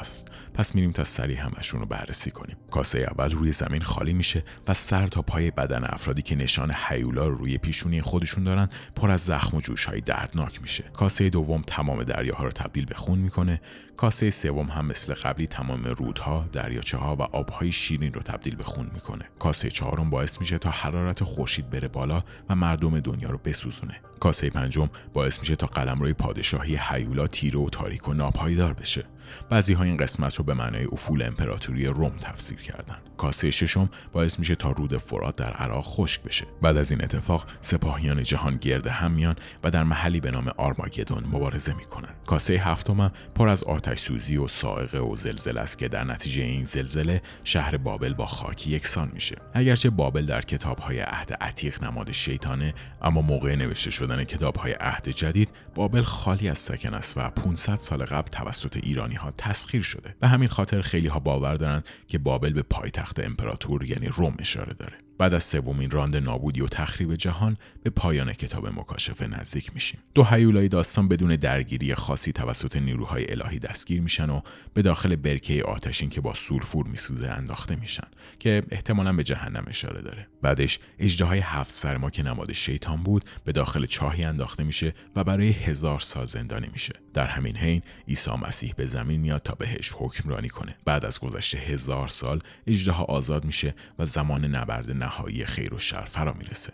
است. 0.00 0.28
پس 0.54 0.74
میریم 0.74 0.92
تا 0.92 1.04
سریع 1.04 1.38
همشون 1.38 1.80
رو 1.80 1.86
بررسی 1.86 2.30
کنیم. 2.30 2.56
کاسه 2.70 2.98
اول 2.98 3.30
روی 3.30 3.52
زمین 3.52 3.82
خالی 3.82 4.12
میشه 4.12 4.44
و 4.68 4.74
سر 4.74 5.06
تا 5.06 5.22
پای 5.22 5.50
بدن 5.50 5.84
افرادی 5.84 6.22
که 6.22 6.36
نشان 6.36 6.70
حیولا 6.70 7.26
رو 7.26 7.34
روی 7.34 7.58
پیشونی 7.58 8.00
خودشون 8.00 8.44
دارن 8.44 8.68
پر 8.96 9.10
از 9.10 9.20
زخم 9.20 9.56
و 9.56 9.60
جوش 9.60 9.84
های 9.84 10.00
دردناک 10.00 10.62
میشه. 10.62 10.84
کاسه 10.92 11.30
دوم 11.30 11.62
تمام 11.66 12.02
دریاها 12.02 12.44
رو 12.44 12.50
تبدیل 12.50 12.84
به 12.84 12.94
خون 12.94 13.18
می‌کنه. 13.18 13.60
کاسه 13.96 14.30
سوم 14.30 14.66
هم 14.66 14.86
مثل 14.86 15.14
قبلی 15.14 15.46
تمام 15.46 15.84
رودها، 15.84 16.48
دریاچه 16.52 16.98
ها 16.98 17.16
و 17.16 17.22
آبهای 17.22 17.72
شیرین 17.72 18.12
رو 18.12 18.20
تبدیل 18.22 18.56
به 18.56 18.64
خون 18.64 18.90
می‌کنه. 18.94 19.24
کاسه 19.38 19.70
چهارم 19.70 20.10
باعث 20.10 20.40
میشه 20.40 20.58
تا 20.58 20.70
حرارت 20.70 21.24
خورشید 21.24 21.70
بره 21.70 21.88
بالا 21.88 22.24
و 22.48 22.54
مردم 22.54 23.00
دنیا 23.00 23.30
رو 23.30 23.38
بسوزونه. 23.38 24.00
کاسه 24.18 24.50
پنجم 24.50 24.90
باعث 25.12 25.38
میشه 25.38 25.56
تا 25.56 25.66
قلمروی 25.66 26.12
پادشاهی 26.12 26.76
حیولا 26.76 27.26
تیره 27.26 27.58
و 27.58 27.68
تاریک 27.68 28.08
و 28.08 28.14
ناپایدار 28.14 28.72
بشه. 28.72 29.04
بعضی 29.50 29.74
ها 29.74 29.84
این 29.84 29.96
قسمت 29.96 30.34
رو 30.34 30.44
به 30.44 30.54
معنای 30.54 30.84
افول 30.84 31.22
امپراتوری 31.22 31.86
روم 31.86 32.12
تفسیر 32.20 32.58
کردن. 32.58 32.96
کاسه 33.16 33.50
ششم 33.50 33.90
باعث 34.12 34.38
میشه 34.38 34.54
تا 34.54 34.70
رود 34.70 34.96
فرات 34.96 35.36
در 35.36 35.50
عراق 35.50 35.84
خشک 35.84 36.22
بشه. 36.22 36.46
بعد 36.62 36.76
از 36.76 36.90
این 36.90 37.04
اتفاق 37.04 37.46
سپاهیان 37.60 38.22
جهان 38.22 38.56
گرد 38.56 38.86
هم 38.86 39.12
میان 39.12 39.36
و 39.64 39.70
در 39.70 39.82
محلی 39.82 40.20
به 40.20 40.30
نام 40.30 40.50
آرماگدون 40.56 41.24
مبارزه 41.32 41.74
می‌کنن. 41.74 42.08
کاسه 42.26 42.54
هفتم 42.54 43.12
پر 43.34 43.48
از 43.48 43.64
آتش 43.64 44.00
سوزی 44.00 44.36
و 44.36 44.48
سائقه 44.48 44.98
و 44.98 45.16
زلزله 45.16 45.60
است 45.60 45.78
که 45.78 45.88
در 45.88 46.04
نتیجه 46.04 46.42
این 46.42 46.64
زلزله 46.64 47.22
شهر 47.44 47.76
بابل 47.76 48.14
با 48.14 48.26
خاک 48.26 48.66
یکسان 48.66 49.10
میشه. 49.14 49.36
اگرچه 49.54 49.90
بابل 49.90 50.26
در 50.26 50.40
کتابهای 50.40 51.00
عهد 51.00 51.32
عتیق 51.32 51.84
نماد 51.84 52.12
شیطانه 52.12 52.74
اما 53.02 53.20
موقع 53.20 53.54
نوشته 53.54 53.90
شدن 53.90 54.24
کتابهای 54.24 54.72
عهد 54.72 55.08
جدید 55.08 55.50
بابل 55.78 56.02
خالی 56.02 56.48
از 56.48 56.58
سکن 56.58 56.94
است 56.94 57.16
و 57.16 57.30
500 57.30 57.74
سال 57.74 58.04
قبل 58.04 58.28
توسط 58.28 58.76
ایرانی 58.76 59.14
ها 59.14 59.30
تسخیر 59.30 59.82
شده. 59.82 60.14
به 60.20 60.28
همین 60.28 60.48
خاطر 60.48 60.80
خیلی 60.80 61.08
ها 61.08 61.18
باور 61.18 61.54
دارند 61.54 61.84
که 62.06 62.18
بابل 62.18 62.52
به 62.52 62.62
پایتخت 62.62 63.20
امپراتور 63.20 63.84
یعنی 63.84 64.06
روم 64.06 64.34
اشاره 64.38 64.74
داره. 64.74 65.07
بعد 65.18 65.34
از 65.34 65.44
سومین 65.44 65.90
راند 65.90 66.16
نابودی 66.16 66.60
و 66.60 66.66
تخریب 66.66 67.14
جهان 67.14 67.56
به 67.82 67.90
پایان 67.90 68.32
کتاب 68.32 68.66
مکاشفه 68.66 69.26
نزدیک 69.26 69.74
میشیم. 69.74 70.00
دو 70.14 70.24
هیولای 70.24 70.68
داستان 70.68 71.08
بدون 71.08 71.36
درگیری 71.36 71.94
خاصی 71.94 72.32
توسط 72.32 72.76
نیروهای 72.76 73.32
الهی 73.32 73.58
دستگیر 73.58 74.00
میشن 74.00 74.30
و 74.30 74.40
به 74.74 74.82
داخل 74.82 75.16
برکه 75.16 75.62
آتشین 75.62 76.08
که 76.08 76.20
با 76.20 76.34
سولفور 76.34 76.86
میسوزه 76.86 77.28
انداخته 77.28 77.76
میشن 77.76 78.06
که 78.38 78.62
احتمالا 78.70 79.12
به 79.12 79.22
جهنم 79.22 79.64
اشاره 79.68 80.02
داره. 80.02 80.28
بعدش 80.42 80.78
اجدهای 80.98 81.38
هفت 81.38 81.74
سرما 81.74 82.10
که 82.10 82.22
نماد 82.22 82.52
شیطان 82.52 83.02
بود 83.02 83.24
به 83.44 83.52
داخل 83.52 83.86
چاهی 83.86 84.22
انداخته 84.22 84.64
میشه 84.64 84.94
و 85.16 85.24
برای 85.24 85.48
هزار 85.48 86.00
سال 86.00 86.26
زندانی 86.26 86.68
میشه. 86.72 86.92
در 87.14 87.26
همین 87.26 87.56
حین 87.56 87.82
عیسی 88.08 88.30
مسیح 88.30 88.74
به 88.76 88.86
زمین 88.86 89.20
میاد 89.20 89.42
تا 89.42 89.54
بهش 89.54 89.92
حکمرانی 89.94 90.48
کنه. 90.48 90.76
بعد 90.84 91.04
از 91.04 91.20
گذشت 91.20 91.54
هزار 91.54 92.08
سال 92.08 92.40
اجدها 92.66 93.04
آزاد 93.04 93.44
میشه 93.44 93.74
و 93.98 94.06
زمان 94.06 94.44
نبرد 94.44 94.90
نهایی 95.08 95.44
خیر 95.44 95.74
و 95.74 95.78
شر 95.78 96.04
فرا 96.04 96.32
می‌رسه. 96.32 96.72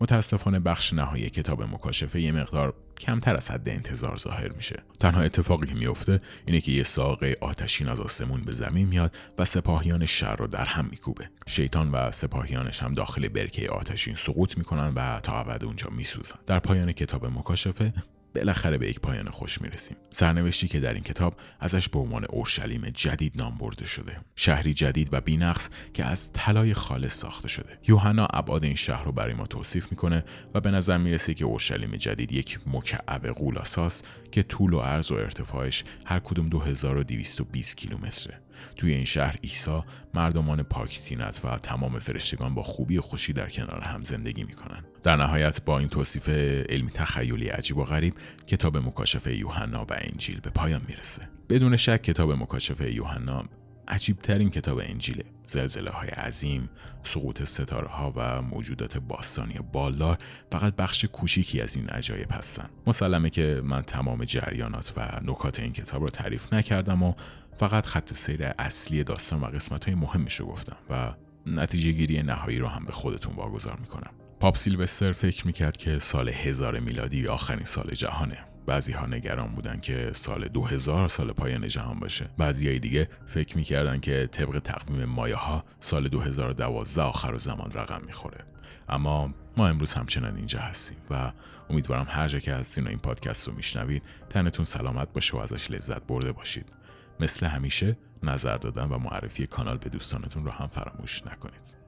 متاسفانه 0.00 0.58
بخش 0.58 0.92
نهایی 0.92 1.30
کتاب 1.30 1.62
مکاشفه 1.62 2.20
یه 2.20 2.32
مقدار 2.32 2.74
کمتر 3.00 3.36
از 3.36 3.50
حد 3.50 3.68
انتظار 3.68 4.16
ظاهر 4.16 4.52
میشه. 4.52 4.82
تنها 5.00 5.20
اتفاقی 5.20 5.66
که 5.66 5.74
میفته 5.74 6.20
اینه 6.46 6.60
که 6.60 6.72
یه 6.72 6.82
ساقه 6.82 7.36
آتشین 7.40 7.88
از 7.88 8.00
آسمون 8.00 8.42
به 8.42 8.52
زمین 8.52 8.88
میاد 8.88 9.14
و 9.38 9.44
سپاهیان 9.44 10.06
شر 10.06 10.36
رو 10.36 10.46
در 10.46 10.64
هم 10.64 10.88
میکوبه. 10.90 11.30
شیطان 11.46 11.90
و 11.90 12.10
سپاهیانش 12.10 12.82
هم 12.82 12.94
داخل 12.94 13.28
برکه 13.28 13.68
آتشین 13.68 14.14
سقوط 14.14 14.58
می‌کنن 14.58 14.92
و 14.94 15.20
تا 15.20 15.40
ابد 15.40 15.64
اونجا 15.64 15.88
میسوزن. 15.90 16.38
در 16.46 16.58
پایان 16.58 16.92
کتاب 16.92 17.26
مکاشفه 17.26 17.92
بالاخره 18.36 18.78
به 18.78 18.88
یک 18.88 19.00
پایان 19.00 19.30
خوش 19.30 19.60
می‌رسیم. 19.60 19.96
سرنوشتی 20.10 20.68
که 20.68 20.80
در 20.80 20.92
این 20.94 21.02
کتاب 21.02 21.36
ازش 21.60 21.88
به 21.88 21.98
عنوان 21.98 22.24
اورشلیم 22.24 22.90
جدید 22.94 23.32
نام 23.36 23.58
برده 23.58 23.86
شده. 23.86 24.16
شهری 24.36 24.74
جدید 24.74 25.08
و 25.12 25.20
بینقص 25.20 25.68
که 25.94 26.04
از 26.04 26.32
طلای 26.32 26.74
خالص 26.74 27.14
ساخته 27.14 27.48
شده. 27.48 27.78
یوحنا 27.88 28.26
ابعاد 28.26 28.64
این 28.64 28.74
شهر 28.74 29.04
رو 29.04 29.12
برای 29.12 29.34
ما 29.34 29.46
توصیف 29.46 29.90
می‌کنه 29.90 30.24
و 30.54 30.60
به 30.60 30.70
نظر 30.70 30.98
می‌رسه 30.98 31.34
که 31.34 31.44
اورشلیم 31.44 31.96
جدید 31.96 32.32
یک 32.32 32.58
مکعب 32.66 33.26
قولاساست 33.26 34.04
که 34.32 34.42
طول 34.42 34.72
و 34.72 34.80
عرض 34.80 35.10
و 35.10 35.14
ارتفاعش 35.14 35.84
هر 36.04 36.18
کدوم 36.18 36.48
2220 36.48 37.76
کیلومتره. 37.76 38.40
توی 38.76 38.94
این 38.94 39.04
شهر 39.04 39.36
عیسی 39.44 39.82
مردمان 40.14 40.62
پاکتینت 40.62 41.40
و 41.44 41.58
تمام 41.58 41.98
فرشتگان 41.98 42.54
با 42.54 42.62
خوبی 42.62 42.98
و 42.98 43.00
خوشی 43.00 43.32
در 43.32 43.48
کنار 43.48 43.80
هم 43.80 44.04
زندگی 44.04 44.44
می‌کنن. 44.44 44.84
در 45.02 45.16
نهایت 45.16 45.64
با 45.64 45.78
این 45.78 45.88
توصیف 45.88 46.28
علمی 46.68 46.90
تخیلی 46.90 47.48
عجیب 47.48 47.76
و 47.76 47.84
غریب 47.84 48.14
کتاب 48.46 48.76
مکاشفه 48.76 49.36
یوحنا 49.36 49.84
و 49.84 49.94
انجیل 49.98 50.40
به 50.40 50.50
پایان 50.50 50.82
می‌رسه. 50.88 51.28
بدون 51.48 51.76
شک 51.76 52.02
کتاب 52.02 52.32
مکاشفه 52.32 52.94
یوحنا 52.94 53.44
عجیب 53.88 54.18
ترین 54.18 54.50
کتاب 54.50 54.78
انجیله 54.78 55.24
زلزله 55.46 55.90
های 55.90 56.08
عظیم 56.08 56.70
سقوط 57.02 57.42
ستاره 57.42 57.88
ها 57.88 58.12
و 58.16 58.42
موجودات 58.42 58.98
باستانی 58.98 59.54
بالدار 59.72 60.18
فقط 60.52 60.76
بخش 60.76 61.04
کوچیکی 61.04 61.60
از 61.60 61.76
این 61.76 61.88
عجایب 61.88 62.32
هستن. 62.32 62.70
مسلمه 62.86 63.30
که 63.30 63.60
من 63.64 63.82
تمام 63.82 64.24
جریانات 64.24 64.92
و 64.96 65.20
نکات 65.24 65.60
این 65.60 65.72
کتاب 65.72 66.02
رو 66.02 66.10
تعریف 66.10 66.52
نکردم 66.52 67.02
و 67.02 67.14
فقط 67.56 67.86
خط 67.86 68.12
سیر 68.12 68.44
اصلی 68.58 69.04
داستان 69.04 69.40
و 69.40 69.44
قسمت 69.44 69.84
های 69.84 69.94
مهمش 69.94 70.34
رو 70.40 70.46
گفتم 70.46 70.76
و 70.90 71.14
نتیجه 71.46 71.92
گیری 71.92 72.22
نهایی 72.22 72.58
رو 72.58 72.68
هم 72.68 72.84
به 72.84 72.92
خودتون 72.92 73.34
واگذار 73.34 73.76
می‌کنم. 73.80 74.10
پاپ 74.40 74.56
سیلوستر 74.56 75.12
فکر 75.12 75.46
می‌کرد 75.46 75.76
که 75.76 75.98
سال 75.98 76.28
هزار 76.28 76.78
میلادی 76.78 77.28
آخرین 77.28 77.64
سال 77.64 77.90
جهانه. 77.90 78.38
بعضی 78.66 78.92
ها 78.92 79.06
نگران 79.06 79.48
بودن 79.54 79.80
که 79.80 80.10
سال 80.14 80.48
2000 80.48 81.08
سال 81.08 81.32
پایان 81.32 81.68
جهان 81.68 81.98
باشه. 81.98 82.30
بعضی 82.38 82.68
های 82.68 82.78
دیگه 82.78 83.08
فکر 83.26 83.56
می‌کردن 83.56 84.00
که 84.00 84.28
طبق 84.32 84.58
تقویم 84.58 85.04
مایه 85.04 85.36
ها 85.36 85.64
سال 85.80 86.08
2012 86.08 87.02
آخر 87.02 87.36
زمان 87.36 87.72
رقم 87.72 88.02
می‌خوره. 88.06 88.44
اما 88.88 89.34
ما 89.56 89.68
امروز 89.68 89.94
همچنان 89.94 90.36
اینجا 90.36 90.58
هستیم 90.58 90.98
و 91.10 91.32
امیدوارم 91.70 92.06
هر 92.08 92.28
جا 92.28 92.38
که 92.38 92.54
هستین 92.54 92.84
و 92.84 92.88
این 92.88 92.98
پادکست 92.98 93.48
رو 93.48 93.54
میشنوید 93.54 94.02
تنتون 94.30 94.64
سلامت 94.64 95.12
باشه 95.12 95.36
و 95.36 95.40
ازش 95.40 95.70
لذت 95.70 96.02
برده 96.02 96.32
باشید. 96.32 96.72
مثل 97.20 97.46
همیشه 97.46 97.96
نظر 98.22 98.56
دادن 98.56 98.84
و 98.84 98.98
معرفی 98.98 99.46
کانال 99.46 99.78
به 99.78 99.90
دوستانتون 99.90 100.44
رو 100.44 100.50
هم 100.50 100.66
فراموش 100.66 101.26
نکنید. 101.26 101.85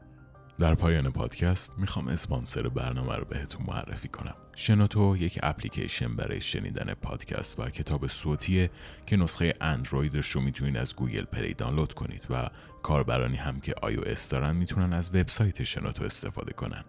در 0.58 0.74
پایان 0.74 1.10
پادکست 1.10 1.74
می‌خوام 1.76 2.08
اسپانسر 2.08 2.68
برنامه 2.68 3.16
رو 3.16 3.24
بهتون 3.24 3.66
معرفی 3.66 4.08
کنم. 4.08 4.34
شنوتو 4.56 5.16
یک 5.16 5.38
اپلیکیشن 5.42 6.16
برای 6.16 6.40
شنیدن 6.40 6.94
پادکست 6.94 7.60
و 7.60 7.70
کتاب 7.70 8.06
صوتیه 8.06 8.70
که 9.06 9.16
نسخه 9.16 9.54
اندرویدش 9.60 10.30
رو 10.30 10.40
می‌تونید 10.40 10.76
از 10.76 10.96
گوگل 10.96 11.24
پلی 11.24 11.54
دانلود 11.54 11.92
کنید 11.92 12.26
و 12.30 12.50
کاربرانی 12.82 13.36
هم 13.36 13.60
که 13.60 13.74
آی 13.82 13.96
دارن 14.30 14.56
می‌تونن 14.56 14.92
از 14.92 15.14
وبسایت 15.14 15.62
شنوتو 15.62 16.04
استفاده 16.04 16.52
کنن. 16.52 16.84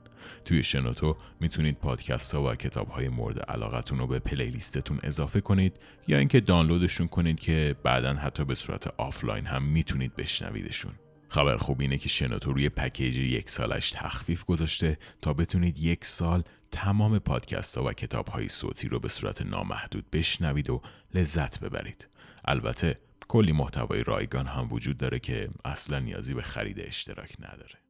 توی 0.46 0.64
شنوتو 0.64 1.18
می‌تونید 1.40 1.78
پادکست 1.78 2.36
ها 2.36 2.52
و 2.52 2.56
کتاب 2.56 2.88
های 2.88 3.10
مورد 3.10 3.40
علاقتون 3.40 4.00
رو 4.00 4.08
به 4.08 4.20
playlist 4.20 4.78
تون 4.78 5.00
اضافه 5.04 5.42
کنید 5.42 5.80
یا 6.08 6.18
اینکه 6.18 6.40
دانلودشون 6.40 7.08
کنید 7.08 7.40
که 7.40 7.76
بعدا 7.84 8.14
حتی 8.14 8.46
به 8.46 8.56
صورت 8.56 8.88
آفلاین 8.98 9.46
هم 9.46 9.64
می‌تونید 9.64 10.16
بشنویدشون. 10.16 10.94
خبر 11.30 11.58
خوب 11.58 11.82
اینه 11.82 11.98
که 11.98 12.10
شنوتو 12.10 12.54
روی 12.54 12.70
پکیج 12.70 13.18
یک 13.18 13.50
سالش 13.50 13.92
تخفیف 13.92 14.46
گذاشته 14.46 14.98
تا 15.22 15.34
بتونید 15.34 15.80
یک 15.80 16.06
سال 16.06 16.44
تمام 16.72 17.20
پادکست 17.20 17.78
ها 17.78 17.84
و 17.84 17.94
کتاب 17.94 18.28
های 18.28 18.48
صوتی 18.48 18.88
رو 18.88 19.00
به 19.00 19.10
صورت 19.10 19.42
نامحدود 19.42 20.10
بشنوید 20.12 20.70
و 20.70 20.82
لذت 21.14 21.60
ببرید. 21.60 22.08
البته 22.46 23.00
کلی 23.28 23.52
محتوای 23.52 24.04
رایگان 24.04 24.48
هم 24.48 24.68
وجود 24.72 24.98
داره 24.98 25.20
که 25.20 25.50
اصلا 25.66 26.00
نیازی 26.00 26.34
به 26.34 26.42
خرید 26.42 26.80
اشتراک 26.80 27.36
نداره. 27.40 27.89